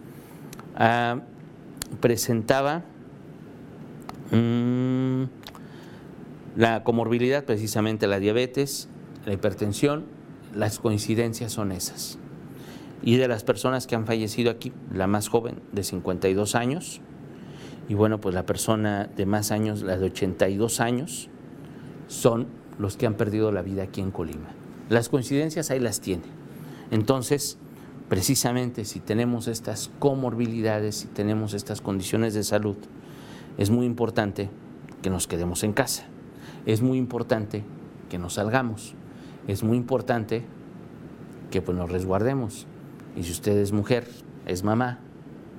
ah, 0.76 1.20
presentaba 2.00 2.84
la 6.56 6.82
comorbilidad, 6.82 7.44
precisamente 7.44 8.06
la 8.06 8.18
diabetes, 8.18 8.88
la 9.26 9.32
hipertensión 9.32 10.04
las 10.54 10.78
coincidencias 10.78 11.52
son 11.52 11.72
esas. 11.72 12.18
Y 13.02 13.16
de 13.16 13.28
las 13.28 13.44
personas 13.44 13.86
que 13.86 13.96
han 13.96 14.06
fallecido 14.06 14.50
aquí, 14.50 14.72
la 14.92 15.06
más 15.06 15.28
joven 15.28 15.56
de 15.72 15.82
52 15.82 16.54
años, 16.54 17.00
y 17.88 17.94
bueno, 17.94 18.20
pues 18.20 18.34
la 18.34 18.46
persona 18.46 19.08
de 19.14 19.26
más 19.26 19.50
años, 19.50 19.82
la 19.82 19.96
de 19.96 20.06
82 20.06 20.80
años, 20.80 21.28
son 22.08 22.46
los 22.78 22.96
que 22.96 23.06
han 23.06 23.14
perdido 23.14 23.52
la 23.52 23.62
vida 23.62 23.84
aquí 23.84 24.00
en 24.00 24.10
Colima. 24.10 24.48
Las 24.88 25.08
coincidencias 25.08 25.70
ahí 25.70 25.80
las 25.80 26.00
tiene. 26.00 26.24
Entonces, 26.90 27.58
precisamente 28.08 28.84
si 28.84 29.00
tenemos 29.00 29.48
estas 29.48 29.90
comorbilidades, 29.98 30.96
si 30.96 31.08
tenemos 31.08 31.54
estas 31.54 31.80
condiciones 31.80 32.34
de 32.34 32.42
salud, 32.42 32.76
es 33.58 33.70
muy 33.70 33.86
importante 33.86 34.50
que 35.02 35.10
nos 35.10 35.26
quedemos 35.26 35.62
en 35.62 35.72
casa. 35.72 36.04
Es 36.66 36.82
muy 36.82 36.98
importante 36.98 37.62
que 38.08 38.18
nos 38.18 38.34
salgamos. 38.34 38.94
Es 39.46 39.62
muy 39.62 39.76
importante 39.76 40.44
que 41.50 41.62
pues, 41.62 41.76
nos 41.76 41.90
resguardemos. 41.90 42.66
Y 43.16 43.22
si 43.24 43.32
usted 43.32 43.56
es 43.58 43.72
mujer, 43.72 44.08
es 44.46 44.64
mamá, 44.64 44.98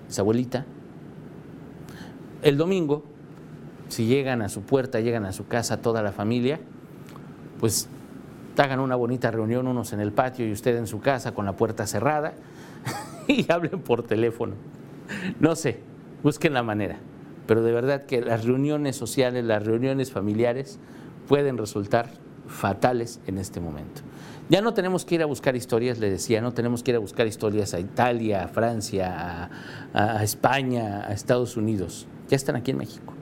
es 0.09 0.19
abuelita, 0.19 0.65
el 2.45 2.57
domingo, 2.57 3.03
si 3.89 4.05
llegan 4.05 4.43
a 4.43 4.49
su 4.49 4.61
puerta, 4.61 4.99
llegan 4.99 5.25
a 5.25 5.33
su 5.33 5.47
casa 5.47 5.81
toda 5.81 6.03
la 6.03 6.11
familia, 6.11 6.59
pues 7.59 7.89
hagan 8.55 8.79
una 8.79 8.95
bonita 8.95 9.31
reunión 9.31 9.67
unos 9.67 9.93
en 9.93 9.99
el 9.99 10.13
patio 10.13 10.47
y 10.47 10.51
usted 10.51 10.77
en 10.77 10.85
su 10.85 11.01
casa 11.01 11.33
con 11.33 11.45
la 11.45 11.57
puerta 11.57 11.87
cerrada 11.87 12.35
y 13.27 13.51
hablen 13.51 13.81
por 13.81 14.03
teléfono. 14.03 14.53
No 15.39 15.55
sé, 15.55 15.79
busquen 16.21 16.53
la 16.53 16.61
manera, 16.61 16.99
pero 17.47 17.63
de 17.63 17.71
verdad 17.71 18.05
que 18.05 18.21
las 18.21 18.45
reuniones 18.45 18.95
sociales, 18.95 19.43
las 19.43 19.65
reuniones 19.65 20.11
familiares 20.11 20.77
pueden 21.27 21.57
resultar 21.57 22.11
fatales 22.47 23.19
en 23.25 23.39
este 23.39 23.59
momento. 23.59 24.01
Ya 24.49 24.61
no 24.61 24.75
tenemos 24.75 25.03
que 25.03 25.15
ir 25.15 25.23
a 25.23 25.25
buscar 25.25 25.55
historias, 25.55 25.97
le 25.97 26.11
decía, 26.11 26.41
no 26.41 26.53
tenemos 26.53 26.83
que 26.83 26.91
ir 26.91 26.97
a 26.97 26.99
buscar 26.99 27.25
historias 27.25 27.73
a 27.73 27.79
Italia, 27.79 28.43
a 28.43 28.47
Francia, 28.47 29.49
a, 29.91 30.23
España, 30.23 31.07
a 31.07 31.13
Estados 31.13 31.57
Unidos. 31.57 32.07
Ya 32.29 32.35
están 32.35 32.55
aquí 32.55 32.71
en 32.71 32.77
México. 32.77 33.13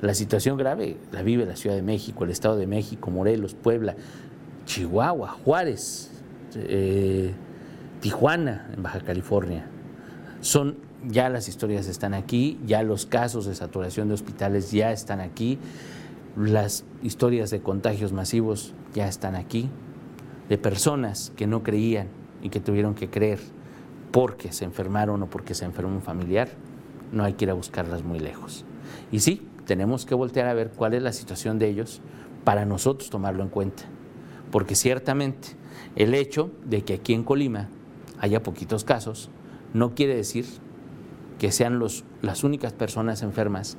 La 0.00 0.14
situación 0.14 0.56
grave 0.56 0.96
la 1.12 1.22
vive 1.22 1.46
la 1.46 1.56
Ciudad 1.56 1.76
de 1.76 1.82
México, 1.82 2.24
el 2.24 2.30
Estado 2.30 2.56
de 2.56 2.66
México, 2.66 3.10
Morelos, 3.10 3.54
Puebla, 3.54 3.96
Chihuahua, 4.66 5.28
Juárez, 5.28 6.10
eh, 6.54 7.32
Tijuana, 8.00 8.70
en 8.74 8.82
Baja 8.82 9.00
California. 9.00 9.66
Son 10.40 10.76
ya 11.06 11.28
las 11.28 11.48
historias 11.48 11.86
están 11.86 12.14
aquí, 12.14 12.60
ya 12.66 12.82
los 12.82 13.06
casos 13.06 13.46
de 13.46 13.54
saturación 13.54 14.08
de 14.08 14.14
hospitales 14.14 14.72
ya 14.72 14.92
están 14.92 15.20
aquí, 15.20 15.58
las 16.36 16.84
historias 17.02 17.50
de 17.50 17.60
contagios 17.60 18.12
masivos 18.12 18.74
ya 18.94 19.06
están 19.06 19.34
aquí 19.36 19.68
de 20.48 20.58
personas 20.58 21.32
que 21.36 21.46
no 21.46 21.62
creían 21.62 22.08
y 22.42 22.50
que 22.50 22.60
tuvieron 22.60 22.94
que 22.94 23.08
creer 23.08 23.38
porque 24.10 24.52
se 24.52 24.64
enfermaron 24.64 25.22
o 25.22 25.26
porque 25.30 25.54
se 25.54 25.64
enfermó 25.64 25.94
un 25.94 26.02
familiar, 26.02 26.48
no 27.14 27.24
hay 27.24 27.34
que 27.34 27.44
ir 27.44 27.50
a 27.50 27.54
buscarlas 27.54 28.02
muy 28.02 28.18
lejos. 28.18 28.64
Y 29.10 29.20
sí, 29.20 29.46
tenemos 29.66 30.04
que 30.04 30.14
voltear 30.14 30.48
a 30.48 30.54
ver 30.54 30.70
cuál 30.70 30.94
es 30.94 31.02
la 31.02 31.12
situación 31.12 31.58
de 31.58 31.68
ellos 31.68 32.00
para 32.44 32.64
nosotros 32.64 33.10
tomarlo 33.10 33.42
en 33.42 33.48
cuenta. 33.48 33.84
Porque 34.50 34.74
ciertamente 34.74 35.48
el 35.96 36.14
hecho 36.14 36.50
de 36.64 36.82
que 36.82 36.94
aquí 36.94 37.14
en 37.14 37.24
Colima 37.24 37.68
haya 38.20 38.42
poquitos 38.42 38.84
casos 38.84 39.30
no 39.72 39.94
quiere 39.94 40.14
decir 40.14 40.46
que 41.38 41.50
sean 41.50 41.78
los, 41.78 42.04
las 42.22 42.44
únicas 42.44 42.72
personas 42.72 43.22
enfermas 43.22 43.76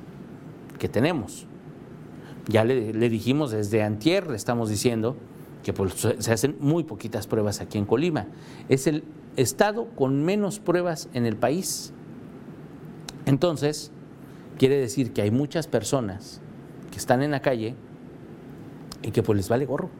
que 0.78 0.88
tenemos. 0.88 1.46
Ya 2.48 2.64
le, 2.64 2.92
dijimos 3.08 3.50
desde 3.50 3.82
antier, 3.82 4.28
le 4.28 4.36
estamos 4.36 4.68
diciendo 4.68 5.16
que 5.64 5.72
pues, 5.72 5.94
se 6.18 6.32
hacen 6.32 6.56
muy 6.60 6.84
poquitas 6.84 7.26
pruebas 7.26 7.60
aquí 7.60 7.78
en 7.78 7.86
Colima. 7.86 8.26
Es 8.68 8.86
el 8.86 9.04
estado 9.36 9.88
con 9.96 10.24
menos 10.24 10.60
pruebas 10.60 11.08
en 11.12 11.26
el 11.26 11.36
país. 11.36 11.92
Entonces, 13.26 13.90
quiere 14.56 14.78
decir 14.78 15.12
que 15.12 15.22
hay 15.22 15.30
muchas 15.30 15.66
personas 15.66 16.40
que 16.90 16.96
están 16.96 17.22
en 17.22 17.32
la 17.32 17.40
calle 17.40 17.74
y 19.02 19.10
que 19.10 19.22
pues 19.22 19.36
les 19.36 19.48
vale 19.48 19.66
gorro. 19.66 19.90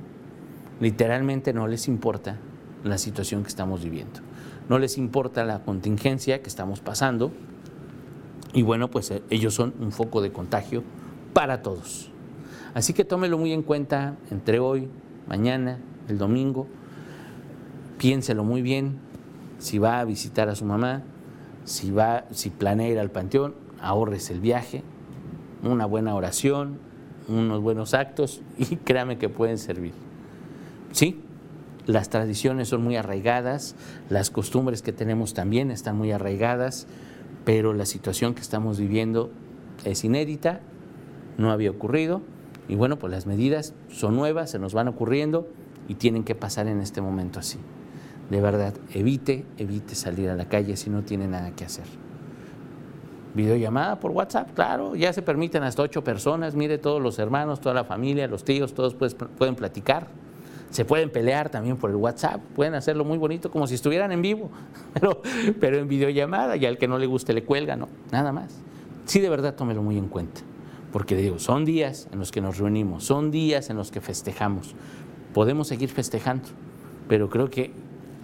Literalmente 0.81 1.53
no 1.53 1.67
les 1.67 1.89
importa 1.89 2.39
la 2.85 2.99
situación 2.99 3.43
que 3.43 3.49
estamos 3.49 3.83
viviendo. 3.83 4.21
No 4.69 4.79
les 4.79 4.97
importa 4.97 5.45
la 5.45 5.63
contingencia 5.63 6.41
que 6.41 6.49
estamos 6.49 6.81
pasando. 6.81 7.33
Y 8.53 8.63
bueno, 8.63 8.89
pues 8.91 9.11
eh, 9.11 9.23
ellos 9.31 9.55
son 9.55 9.75
un 9.81 9.93
foco 9.93 10.23
de 10.23 10.33
contagio 10.33 10.83
para 11.33 11.63
todos. 11.63 12.11
Así 12.75 12.93
que 12.93 13.05
tómelo 13.05 13.39
muy 13.39 13.53
en 13.53 13.63
cuenta 13.63 14.17
entre 14.31 14.59
hoy 14.59 14.89
mañana, 15.27 15.79
el 16.09 16.19
domingo, 16.19 16.67
piénselo 17.99 18.45
muy 18.45 18.63
bien, 18.63 18.99
si 19.59 19.79
va 19.79 20.01
a 20.01 20.05
visitar 20.05 20.49
a 20.49 20.55
su 20.55 20.65
mamá, 20.65 21.03
si, 21.67 21.91
va, 21.91 22.25
si 22.31 22.49
planea 22.49 22.89
ir 22.89 22.99
al 22.99 23.11
panteón, 23.11 23.55
ahorres 23.81 24.31
el 24.31 24.41
viaje, 24.41 24.83
una 25.63 25.85
buena 25.85 26.15
oración, 26.15 26.79
unos 27.29 27.61
buenos 27.61 27.93
actos 27.93 28.41
y 28.59 28.77
créame 28.77 29.19
que 29.19 29.29
pueden 29.29 29.59
servir. 29.59 29.93
Sí, 30.93 31.21
las 31.87 32.09
tradiciones 32.09 32.69
son 32.69 32.83
muy 32.83 32.97
arraigadas, 32.97 33.77
las 34.09 34.31
costumbres 34.31 34.81
que 34.81 34.93
tenemos 34.93 35.35
también 35.35 35.71
están 35.71 35.97
muy 35.97 36.11
arraigadas, 36.13 36.87
pero 37.45 37.75
la 37.75 37.85
situación 37.85 38.35
que 38.35 38.41
estamos 38.41 38.79
viviendo 38.79 39.31
es 39.85 40.05
inédita, 40.05 40.61
no 41.37 41.51
había 41.51 41.71
ocurrido 41.71 42.23
y 42.69 42.77
bueno, 42.77 42.99
pues 42.99 43.13
las 43.13 43.27
medidas 43.27 43.75
son 43.89 44.17
nuevas, 44.17 44.51
se 44.51 44.59
nos 44.59 44.73
van 44.73 44.89
ocurriendo 44.89 45.49
y 45.89 45.95
tienen 45.95 46.25
que 46.25 46.35
pasar 46.35 46.67
en 46.67 46.81
este 46.81 47.01
momento 47.01 47.39
así. 47.39 47.59
De 48.31 48.41
verdad, 48.41 48.75
evite, 48.93 49.45
evite 49.57 49.95
salir 49.95 50.31
a 50.31 50.35
la 50.35 50.47
calle 50.47 50.77
si 50.77 50.91
no 50.91 51.03
tiene 51.03 51.29
nada 51.29 51.53
que 51.53 51.65
hacer. 51.65 51.85
Videollamada 53.35 54.01
por 54.01 54.11
WhatsApp, 54.13 54.55
claro, 54.55 54.97
ya 54.97 55.13
se 55.13 55.23
permiten 55.23 55.63
hasta 55.63 55.83
ocho 55.83 56.03
personas, 56.03 56.55
mire 56.55 56.79
todos 56.79 57.03
los 57.03 57.19
hermanos, 57.19 57.61
toda 57.61 57.75
la 57.75 57.85
familia, 57.85 58.27
los 58.27 58.45
tíos, 58.45 58.75
todos 58.75 58.95
pueden 58.95 59.55
platicar. 59.55 60.09
Se 60.71 60.85
pueden 60.85 61.11
pelear 61.11 61.49
también 61.49 61.77
por 61.77 61.91
el 61.91 61.97
WhatsApp, 61.97 62.41
pueden 62.55 62.75
hacerlo 62.75 63.05
muy 63.05 63.19
bonito 63.19 63.51
como 63.51 63.67
si 63.67 63.75
estuvieran 63.77 64.11
en 64.11 64.21
vivo, 64.21 64.51
pero, 64.95 65.23
pero 65.61 65.79
en 65.79 65.87
videollamada 65.87 66.57
y 66.57 66.67
al 66.67 66.79
que 66.79 66.89
no 66.89 66.99
le 66.99 67.07
guste 67.07 67.33
le 67.33 67.45
cuelga, 67.45 67.77
no, 67.77 67.89
nada 68.11 68.33
más. 68.33 68.59
Sí, 69.05 69.21
de 69.21 69.29
verdad, 69.29 69.55
tómelo 69.55 69.83
muy 69.83 69.97
en 69.97 70.09
cuenta 70.09 70.41
porque 70.97 71.15
digo, 71.15 71.39
son 71.39 71.67
días 71.67 72.09
en 72.11 72.19
los 72.19 72.33
que 72.33 72.41
nos 72.41 72.57
reunimos, 72.57 73.05
son 73.05 73.31
días 73.31 73.69
en 73.69 73.77
los 73.77 73.91
que 73.91 74.01
festejamos. 74.01 74.75
Podemos 75.35 75.69
seguir 75.69 75.91
festejando, 75.91 76.49
pero 77.07 77.29
creo 77.29 77.51
que 77.51 77.71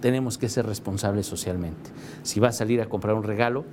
tenemos 0.03 0.37
que 0.37 0.49
ser 0.49 0.65
responsables 0.65 1.25
socialmente. 1.25 1.89
Si 2.23 2.41
va 2.41 2.49
a 2.49 2.51
salir 2.51 2.81
a 2.81 2.87
comprar 2.87 3.15
un 3.15 3.23
regalo, 3.23 3.63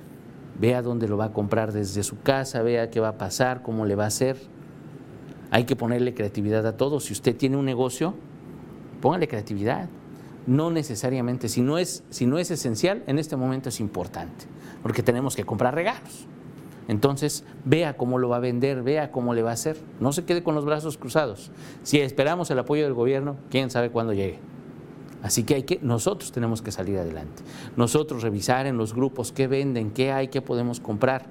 vea 0.60 0.80
dónde 0.80 1.08
lo 1.08 1.16
va 1.16 1.24
a 1.24 1.32
comprar 1.32 1.72
desde 1.72 2.04
su 2.04 2.20
casa, 2.20 2.62
vea 2.62 2.88
qué 2.88 3.00
va 3.00 3.08
a 3.08 3.18
pasar, 3.18 3.62
cómo 3.62 3.84
le 3.84 3.96
va 3.96 4.04
a 4.04 4.06
hacer. 4.06 4.36
Hay 5.50 5.64
que 5.64 5.74
ponerle 5.74 6.14
creatividad 6.14 6.64
a 6.68 6.76
todo. 6.76 7.00
Si 7.00 7.12
usted 7.12 7.36
tiene 7.36 7.56
un 7.56 7.64
negocio, 7.64 8.14
póngale 9.00 9.26
creatividad. 9.26 9.88
No 10.46 10.70
necesariamente, 10.70 11.48
si 11.48 11.62
no 11.62 11.78
es, 11.78 12.04
si 12.10 12.26
no 12.26 12.38
es 12.38 12.52
esencial, 12.52 13.02
en 13.08 13.18
este 13.18 13.34
momento 13.34 13.68
es 13.68 13.80
importante, 13.80 14.44
porque 14.84 15.02
tenemos 15.02 15.34
que 15.34 15.42
comprar 15.42 15.74
regalos. 15.74 16.28
Entonces, 16.86 17.42
vea 17.64 17.96
cómo 17.96 18.18
lo 18.18 18.28
va 18.28 18.36
a 18.36 18.38
vender, 18.38 18.84
vea 18.84 19.10
cómo 19.10 19.34
le 19.34 19.42
va 19.42 19.50
a 19.50 19.54
hacer. 19.54 19.78
No 19.98 20.12
se 20.12 20.24
quede 20.24 20.44
con 20.44 20.54
los 20.54 20.64
brazos 20.64 20.96
cruzados. 20.96 21.50
Si 21.82 21.98
esperamos 21.98 22.52
el 22.52 22.60
apoyo 22.60 22.84
del 22.84 22.94
gobierno, 22.94 23.34
quién 23.50 23.68
sabe 23.68 23.90
cuándo 23.90 24.12
llegue. 24.12 24.38
Así 25.22 25.44
que, 25.44 25.54
hay 25.54 25.62
que 25.64 25.78
nosotros 25.82 26.32
tenemos 26.32 26.62
que 26.62 26.72
salir 26.72 26.98
adelante. 26.98 27.42
Nosotros 27.76 28.22
revisar 28.22 28.66
en 28.66 28.76
los 28.76 28.94
grupos 28.94 29.32
qué 29.32 29.46
venden, 29.46 29.90
qué 29.90 30.12
hay, 30.12 30.28
qué 30.28 30.40
podemos 30.40 30.80
comprar, 30.80 31.26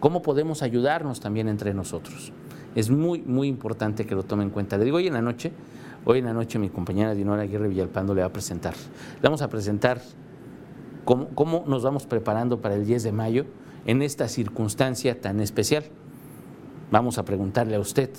cómo 0.00 0.22
podemos 0.22 0.62
ayudarnos 0.62 1.20
también 1.20 1.48
entre 1.48 1.74
nosotros. 1.74 2.32
Es 2.74 2.90
muy, 2.90 3.20
muy 3.22 3.48
importante 3.48 4.06
que 4.06 4.14
lo 4.14 4.22
tome 4.22 4.44
en 4.44 4.50
cuenta. 4.50 4.78
Le 4.78 4.84
digo, 4.84 4.96
hoy 4.96 5.06
en 5.06 5.14
la 5.14 5.22
noche, 5.22 5.52
hoy 6.04 6.18
en 6.18 6.24
la 6.24 6.32
noche 6.32 6.58
mi 6.58 6.70
compañera 6.70 7.14
Dinora 7.14 7.42
Aguirre 7.42 7.68
Villalpando 7.68 8.14
le 8.14 8.22
va 8.22 8.28
a 8.28 8.32
presentar. 8.32 8.74
Le 8.74 9.22
vamos 9.22 9.42
a 9.42 9.48
presentar 9.48 10.00
cómo, 11.04 11.28
cómo 11.28 11.64
nos 11.66 11.82
vamos 11.82 12.06
preparando 12.06 12.60
para 12.60 12.74
el 12.74 12.86
10 12.86 13.02
de 13.02 13.12
mayo 13.12 13.46
en 13.86 14.02
esta 14.02 14.28
circunstancia 14.28 15.20
tan 15.20 15.40
especial. 15.40 15.84
Vamos 16.90 17.18
a 17.18 17.24
preguntarle 17.24 17.76
a 17.76 17.80
usted 17.80 18.10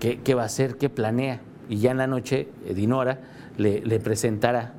qué, 0.00 0.34
va 0.34 0.42
a 0.42 0.46
hacer, 0.46 0.76
qué 0.76 0.88
planea. 0.88 1.40
Y 1.70 1.78
ya 1.78 1.92
en 1.92 1.98
la 1.98 2.06
noche, 2.06 2.48
Dinora 2.74 3.20
le, 3.56 3.80
presentará 4.00 4.74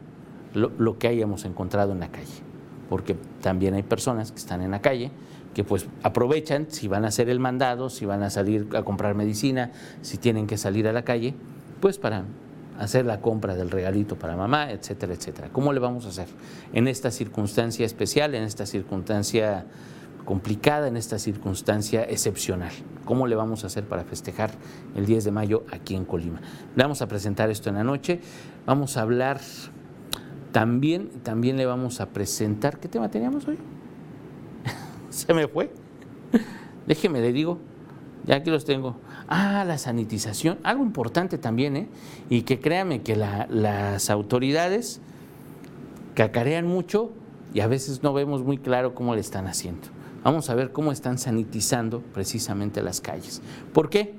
lo, 0.54 0.71
lo, 0.77 0.99
que 0.99 1.08
hayamos 1.08 1.45
encontrado 1.45 1.93
en 1.93 2.01
la 2.01 2.10
calle. 2.10 2.43
Porque 2.89 3.15
también 3.41 3.73
hay 3.73 3.84
personas 3.84 4.32
que 4.32 4.38
están 4.38 4.62
en 4.62 4.71
la 4.71 4.82
calle 4.82 5.10
que 5.54 5.63
pues 5.63 5.88
aprovechan 6.04 6.67
si 6.69 6.88
van 6.88 7.06
a 7.06 7.10
hacer 7.10 7.30
el 7.30 7.39
mandado, 7.39 7.89
si 7.89 8.06
van 8.06 8.23
a 8.23 8.30
salir 8.30 8.67
a 8.75 8.84
comprar 8.84 9.15
medicina, 9.15 9.71
si 10.01 10.17
tienen 10.17 10.47
que 10.47 10.58
salir 10.58 10.88
a 10.88 10.93
la 10.93 11.04
calle, 11.04 11.34
pues 11.80 11.97
para 11.97 12.23
hacer 12.80 13.06
la 13.06 13.21
compra 13.21 13.56
del 13.56 13.69
regalito 13.69 14.15
para 14.17 14.36
mamá, 14.36 14.71
etcétera, 14.71 15.13
etcétera. 15.13 15.49
¿Cómo 15.51 15.73
le 15.73 15.80
vamos 15.80 16.06
a 16.06 16.10
hacer 16.10 16.27
en 16.73 16.88
esta 16.88 17.12
circunstancia 17.12 17.86
especial, 17.86 18.34
en 18.34 18.43
esta 18.43 18.65
circunstancia 18.65 19.65
complicada, 20.26 20.88
en 20.88 20.98
esta 20.98 21.20
circunstancia 21.20 22.04
excepcional? 22.04 22.72
¿Cómo 23.06 23.28
le 23.28 23.36
vamos 23.36 23.64
a 23.64 23.68
hacer 23.68 23.86
para 23.86 24.04
festejar 24.04 24.52
el 24.96 25.06
10 25.06 25.26
de 25.26 25.32
mayo 25.32 25.64
aquí 25.72 25.96
en 25.96 26.06
Colima? 26.06 26.42
Le 26.76 26.84
vamos 26.84 27.02
a 27.02 27.08
presentar 27.08 27.50
esto 27.50 27.70
en 27.70 27.76
la 27.76 27.84
noche. 27.84 28.20
Vamos 28.66 28.98
a 28.98 29.02
hablar 29.02 29.42
también, 30.52 31.10
también 31.24 31.58
le 31.58 31.66
vamos 31.66 32.02
a 32.02 32.10
presentar. 32.10 32.80
¿Qué 32.80 32.88
tema 32.88 33.10
teníamos 33.10 33.48
hoy? 33.48 33.58
Se 35.10 35.34
me 35.34 35.48
fue. 35.48 35.74
Déjeme, 36.88 37.22
le 37.22 37.34
digo. 37.34 37.60
Ya 38.26 38.36
aquí 38.36 38.52
los 38.52 38.66
tengo. 38.66 38.98
Ah, 39.28 39.64
la 39.66 39.78
sanitización. 39.78 40.60
Algo 40.64 40.84
importante 40.84 41.38
también, 41.38 41.76
¿eh? 41.76 41.88
Y 42.30 42.44
que 42.44 42.60
créame 42.60 43.02
que 43.02 43.16
las 43.16 44.10
autoridades 44.10 45.02
cacarean 46.14 46.68
mucho 46.68 47.12
y 47.54 47.62
a 47.62 47.68
veces 47.68 48.04
no 48.04 48.14
vemos 48.14 48.44
muy 48.44 48.58
claro 48.58 48.94
cómo 48.94 49.16
le 49.16 49.22
están 49.22 49.48
haciendo. 49.48 49.88
Vamos 50.24 50.50
a 50.50 50.56
ver 50.56 50.72
cómo 50.72 50.92
están 50.92 51.18
sanitizando 51.18 52.02
precisamente 52.02 52.82
las 52.82 53.02
calles. 53.02 53.42
¿Por 53.74 53.90
qué? 53.90 54.14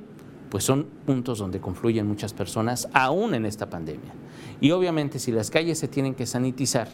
Pues 0.50 0.64
son 0.64 0.86
puntos 1.06 1.38
donde 1.38 1.60
confluyen 1.60 2.06
muchas 2.06 2.32
personas, 2.32 2.88
aún 2.92 3.34
en 3.34 3.46
esta 3.46 3.70
pandemia. 3.70 4.12
Y 4.60 4.72
obviamente 4.72 5.18
si 5.18 5.32
las 5.32 5.50
calles 5.50 5.78
se 5.78 5.88
tienen 5.88 6.14
que 6.14 6.26
sanitizar, 6.26 6.88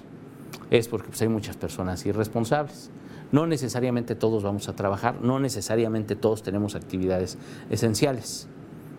es 0.71 0.89
porque 0.89 1.09
pues, 1.09 1.23
hay 1.23 1.29
muchas 1.29 1.57
personas 1.57 2.05
irresponsables. 2.07 2.91
No 3.33 3.47
necesariamente 3.47 4.15
todos 4.15 4.43
vamos 4.43 4.69
a 4.69 4.77
trabajar, 4.77 5.21
no 5.23 5.39
necesariamente 5.39 6.17
todos 6.17 6.43
tenemos 6.43 6.75
actividades 6.75 7.37
esenciales. 7.71 8.49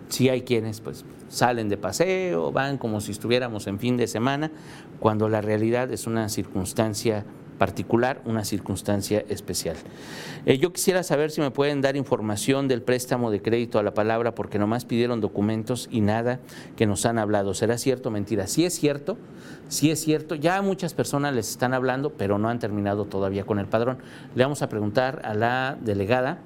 Si 0.08 0.28
hay 0.28 0.42
quienes 0.42 0.80
pues 0.80 1.04
salen 1.28 1.68
de 1.68 1.76
paseo, 1.76 2.50
van 2.50 2.78
como 2.78 3.00
si 3.00 3.12
estuviéramos 3.12 3.66
en 3.68 3.78
fin 3.78 3.96
de 3.96 4.08
semana, 4.08 4.50
cuando 4.98 5.28
la 5.28 5.40
realidad 5.40 5.92
es 5.92 6.06
una 6.06 6.28
circunstancia 6.28 7.24
particular, 7.60 8.22
una 8.24 8.42
circunstancia 8.46 9.22
especial. 9.28 9.76
Eh, 10.46 10.56
yo 10.56 10.72
quisiera 10.72 11.02
saber 11.02 11.30
si 11.30 11.42
me 11.42 11.50
pueden 11.50 11.82
dar 11.82 11.94
información 11.94 12.68
del 12.68 12.80
préstamo 12.80 13.30
de 13.30 13.42
crédito 13.42 13.78
a 13.78 13.82
la 13.82 13.92
palabra, 13.92 14.34
porque 14.34 14.58
nomás 14.58 14.86
pidieron 14.86 15.20
documentos 15.20 15.86
y 15.90 16.00
nada 16.00 16.40
que 16.74 16.86
nos 16.86 17.04
han 17.04 17.18
hablado. 17.18 17.52
¿Será 17.52 17.76
cierto 17.76 18.08
o 18.08 18.12
mentira? 18.12 18.46
Si 18.46 18.64
es 18.64 18.72
cierto, 18.72 19.18
si 19.68 19.90
es 19.90 20.00
cierto, 20.00 20.36
ya 20.36 20.62
muchas 20.62 20.94
personas 20.94 21.34
les 21.34 21.50
están 21.50 21.74
hablando, 21.74 22.14
pero 22.14 22.38
no 22.38 22.48
han 22.48 22.60
terminado 22.60 23.04
todavía 23.04 23.44
con 23.44 23.58
el 23.58 23.66
padrón. 23.66 23.98
Le 24.34 24.42
vamos 24.42 24.62
a 24.62 24.70
preguntar 24.70 25.20
a 25.26 25.34
la 25.34 25.76
delegada 25.82 26.38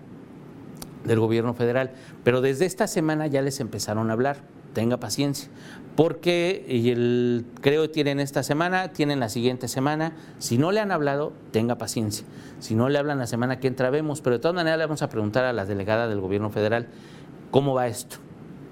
del 1.04 1.20
gobierno 1.20 1.54
federal, 1.54 1.92
pero 2.24 2.40
desde 2.40 2.66
esta 2.66 2.88
semana 2.88 3.28
ya 3.28 3.40
les 3.40 3.60
empezaron 3.60 4.10
a 4.10 4.14
hablar 4.14 4.38
tenga 4.74 4.98
paciencia, 4.98 5.48
porque 5.96 6.66
el, 6.68 7.46
creo 7.62 7.82
que 7.82 7.88
tienen 7.88 8.20
esta 8.20 8.42
semana, 8.42 8.88
tienen 8.92 9.20
la 9.20 9.30
siguiente 9.30 9.68
semana, 9.68 10.12
si 10.38 10.58
no 10.58 10.72
le 10.72 10.80
han 10.80 10.92
hablado, 10.92 11.32
tenga 11.52 11.78
paciencia, 11.78 12.26
si 12.58 12.74
no 12.74 12.90
le 12.90 12.98
hablan 12.98 13.18
la 13.18 13.26
semana 13.26 13.60
que 13.60 13.68
entra, 13.68 13.88
vemos, 13.88 14.20
pero 14.20 14.36
de 14.36 14.40
todas 14.40 14.54
maneras 14.54 14.78
le 14.78 14.84
vamos 14.84 15.02
a 15.02 15.08
preguntar 15.08 15.44
a 15.44 15.52
la 15.52 15.64
delegada 15.64 16.08
del 16.08 16.20
gobierno 16.20 16.50
federal, 16.50 16.88
¿cómo 17.50 17.72
va 17.72 17.86
esto? 17.86 18.16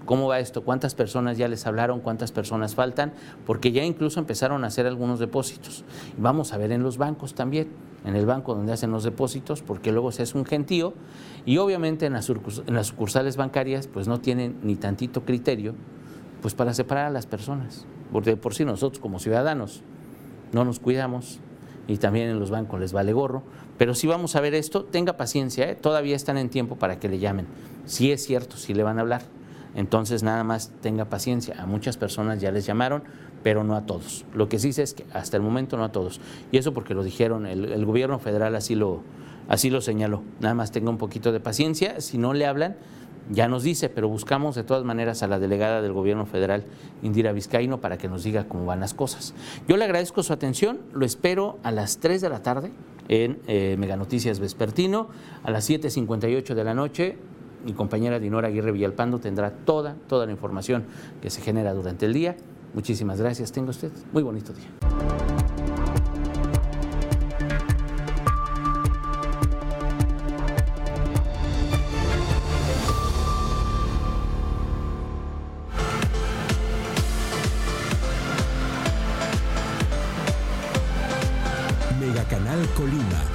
¿Cómo 0.04 0.26
va 0.26 0.40
esto? 0.40 0.64
¿Cuántas 0.64 0.94
personas 0.94 1.38
ya 1.38 1.46
les 1.46 1.66
hablaron? 1.66 2.00
¿Cuántas 2.00 2.32
personas 2.32 2.74
faltan? 2.74 3.12
Porque 3.46 3.70
ya 3.70 3.84
incluso 3.84 4.18
empezaron 4.18 4.64
a 4.64 4.66
hacer 4.66 4.86
algunos 4.86 5.20
depósitos. 5.20 5.84
Vamos 6.18 6.52
a 6.52 6.58
ver 6.58 6.72
en 6.72 6.82
los 6.82 6.98
bancos 6.98 7.34
también, 7.34 7.68
en 8.04 8.16
el 8.16 8.26
banco 8.26 8.54
donde 8.54 8.72
hacen 8.72 8.90
los 8.90 9.04
depósitos, 9.04 9.62
porque 9.62 9.92
luego 9.92 10.12
se 10.12 10.22
hace 10.22 10.36
un 10.36 10.44
gentío 10.44 10.94
y 11.46 11.58
obviamente 11.58 12.06
en 12.06 12.12
las, 12.12 12.26
sucursales 12.86 13.36
bancarias 13.36 13.86
pues 13.86 14.08
no 14.08 14.20
tienen 14.20 14.58
ni 14.62 14.76
tantito 14.76 15.24
criterio 15.24 15.74
pues 16.40 16.54
para 16.54 16.74
separar 16.74 17.06
a 17.06 17.10
las 17.10 17.26
personas. 17.26 17.86
Porque 18.12 18.36
por 18.36 18.54
sí 18.54 18.64
nosotros 18.64 19.00
como 19.00 19.18
ciudadanos 19.18 19.82
no 20.52 20.64
nos 20.64 20.80
cuidamos 20.80 21.40
y 21.86 21.96
también 21.96 22.28
en 22.28 22.38
los 22.38 22.50
bancos 22.50 22.80
les 22.80 22.92
vale 22.92 23.12
gorro. 23.12 23.42
Pero 23.78 23.94
si 23.94 24.06
vamos 24.06 24.36
a 24.36 24.40
ver 24.40 24.54
esto, 24.54 24.84
tenga 24.84 25.16
paciencia, 25.16 25.70
¿eh? 25.70 25.74
todavía 25.74 26.14
están 26.14 26.38
en 26.38 26.50
tiempo 26.50 26.76
para 26.76 26.98
que 26.98 27.08
le 27.08 27.18
llamen. 27.18 27.46
Si 27.86 28.12
es 28.12 28.24
cierto, 28.24 28.56
si 28.56 28.74
le 28.74 28.82
van 28.82 28.98
a 28.98 29.02
hablar. 29.02 29.22
Entonces 29.74 30.22
nada 30.22 30.44
más 30.44 30.70
tenga 30.80 31.06
paciencia. 31.06 31.60
A 31.60 31.66
muchas 31.66 31.96
personas 31.96 32.40
ya 32.40 32.50
les 32.50 32.66
llamaron, 32.66 33.02
pero 33.42 33.64
no 33.64 33.76
a 33.76 33.86
todos. 33.86 34.24
Lo 34.34 34.48
que 34.48 34.58
sí 34.58 34.72
sé 34.72 34.82
es 34.82 34.94
que 34.94 35.04
hasta 35.12 35.36
el 35.36 35.42
momento 35.42 35.76
no 35.76 35.84
a 35.84 35.92
todos. 35.92 36.20
Y 36.50 36.58
eso 36.58 36.72
porque 36.72 36.94
lo 36.94 37.02
dijeron, 37.02 37.46
el, 37.46 37.84
gobierno 37.84 38.18
federal 38.18 38.54
así 38.54 38.74
lo, 38.74 39.02
así 39.48 39.70
lo 39.70 39.80
señaló. 39.80 40.22
Nada 40.40 40.54
más 40.54 40.72
tenga 40.72 40.90
un 40.90 40.98
poquito 40.98 41.32
de 41.32 41.40
paciencia. 41.40 42.00
Si 42.00 42.18
no 42.18 42.34
le 42.34 42.46
hablan, 42.46 42.76
ya 43.30 43.48
nos 43.48 43.62
dice, 43.62 43.88
pero 43.88 44.08
buscamos 44.08 44.54
de 44.54 44.64
todas 44.64 44.84
maneras 44.84 45.22
a 45.22 45.26
la 45.26 45.38
delegada 45.38 45.82
del 45.82 45.92
gobierno 45.92 46.26
federal, 46.26 46.64
Indira 47.02 47.32
Vizcaíno, 47.32 47.80
para 47.80 47.98
que 47.98 48.08
nos 48.08 48.24
diga 48.24 48.48
cómo 48.48 48.66
van 48.66 48.80
las 48.80 48.94
cosas. 48.94 49.34
Yo 49.68 49.76
le 49.76 49.84
agradezco 49.84 50.22
su 50.22 50.32
atención, 50.32 50.80
lo 50.92 51.06
espero 51.06 51.58
a 51.62 51.70
las 51.70 51.98
3 51.98 52.20
de 52.20 52.28
la 52.28 52.42
tarde 52.42 52.72
en 53.08 53.40
eh, 53.46 53.76
Mega 53.78 53.96
Noticias 53.96 54.40
Vespertino, 54.40 55.08
a 55.42 55.50
las 55.50 55.68
7.58 55.68 56.54
de 56.54 56.64
la 56.64 56.74
noche 56.74 57.16
mi 57.64 57.72
compañera 57.74 58.18
Dinora 58.18 58.48
Aguirre 58.48 58.72
Villalpando 58.72 59.18
tendrá 59.18 59.50
toda, 59.50 59.96
toda 60.08 60.26
la 60.26 60.32
información 60.32 60.84
que 61.20 61.30
se 61.30 61.40
genera 61.40 61.74
durante 61.74 62.06
el 62.06 62.12
día. 62.12 62.36
Muchísimas 62.74 63.20
gracias. 63.20 63.52
Tenga 63.52 63.70
usted 63.70 63.92
muy 64.12 64.22
bonito 64.22 64.52
día. 64.52 64.68
Mega 82.00 82.24
Canal 82.24 82.66
Colima 82.74 83.31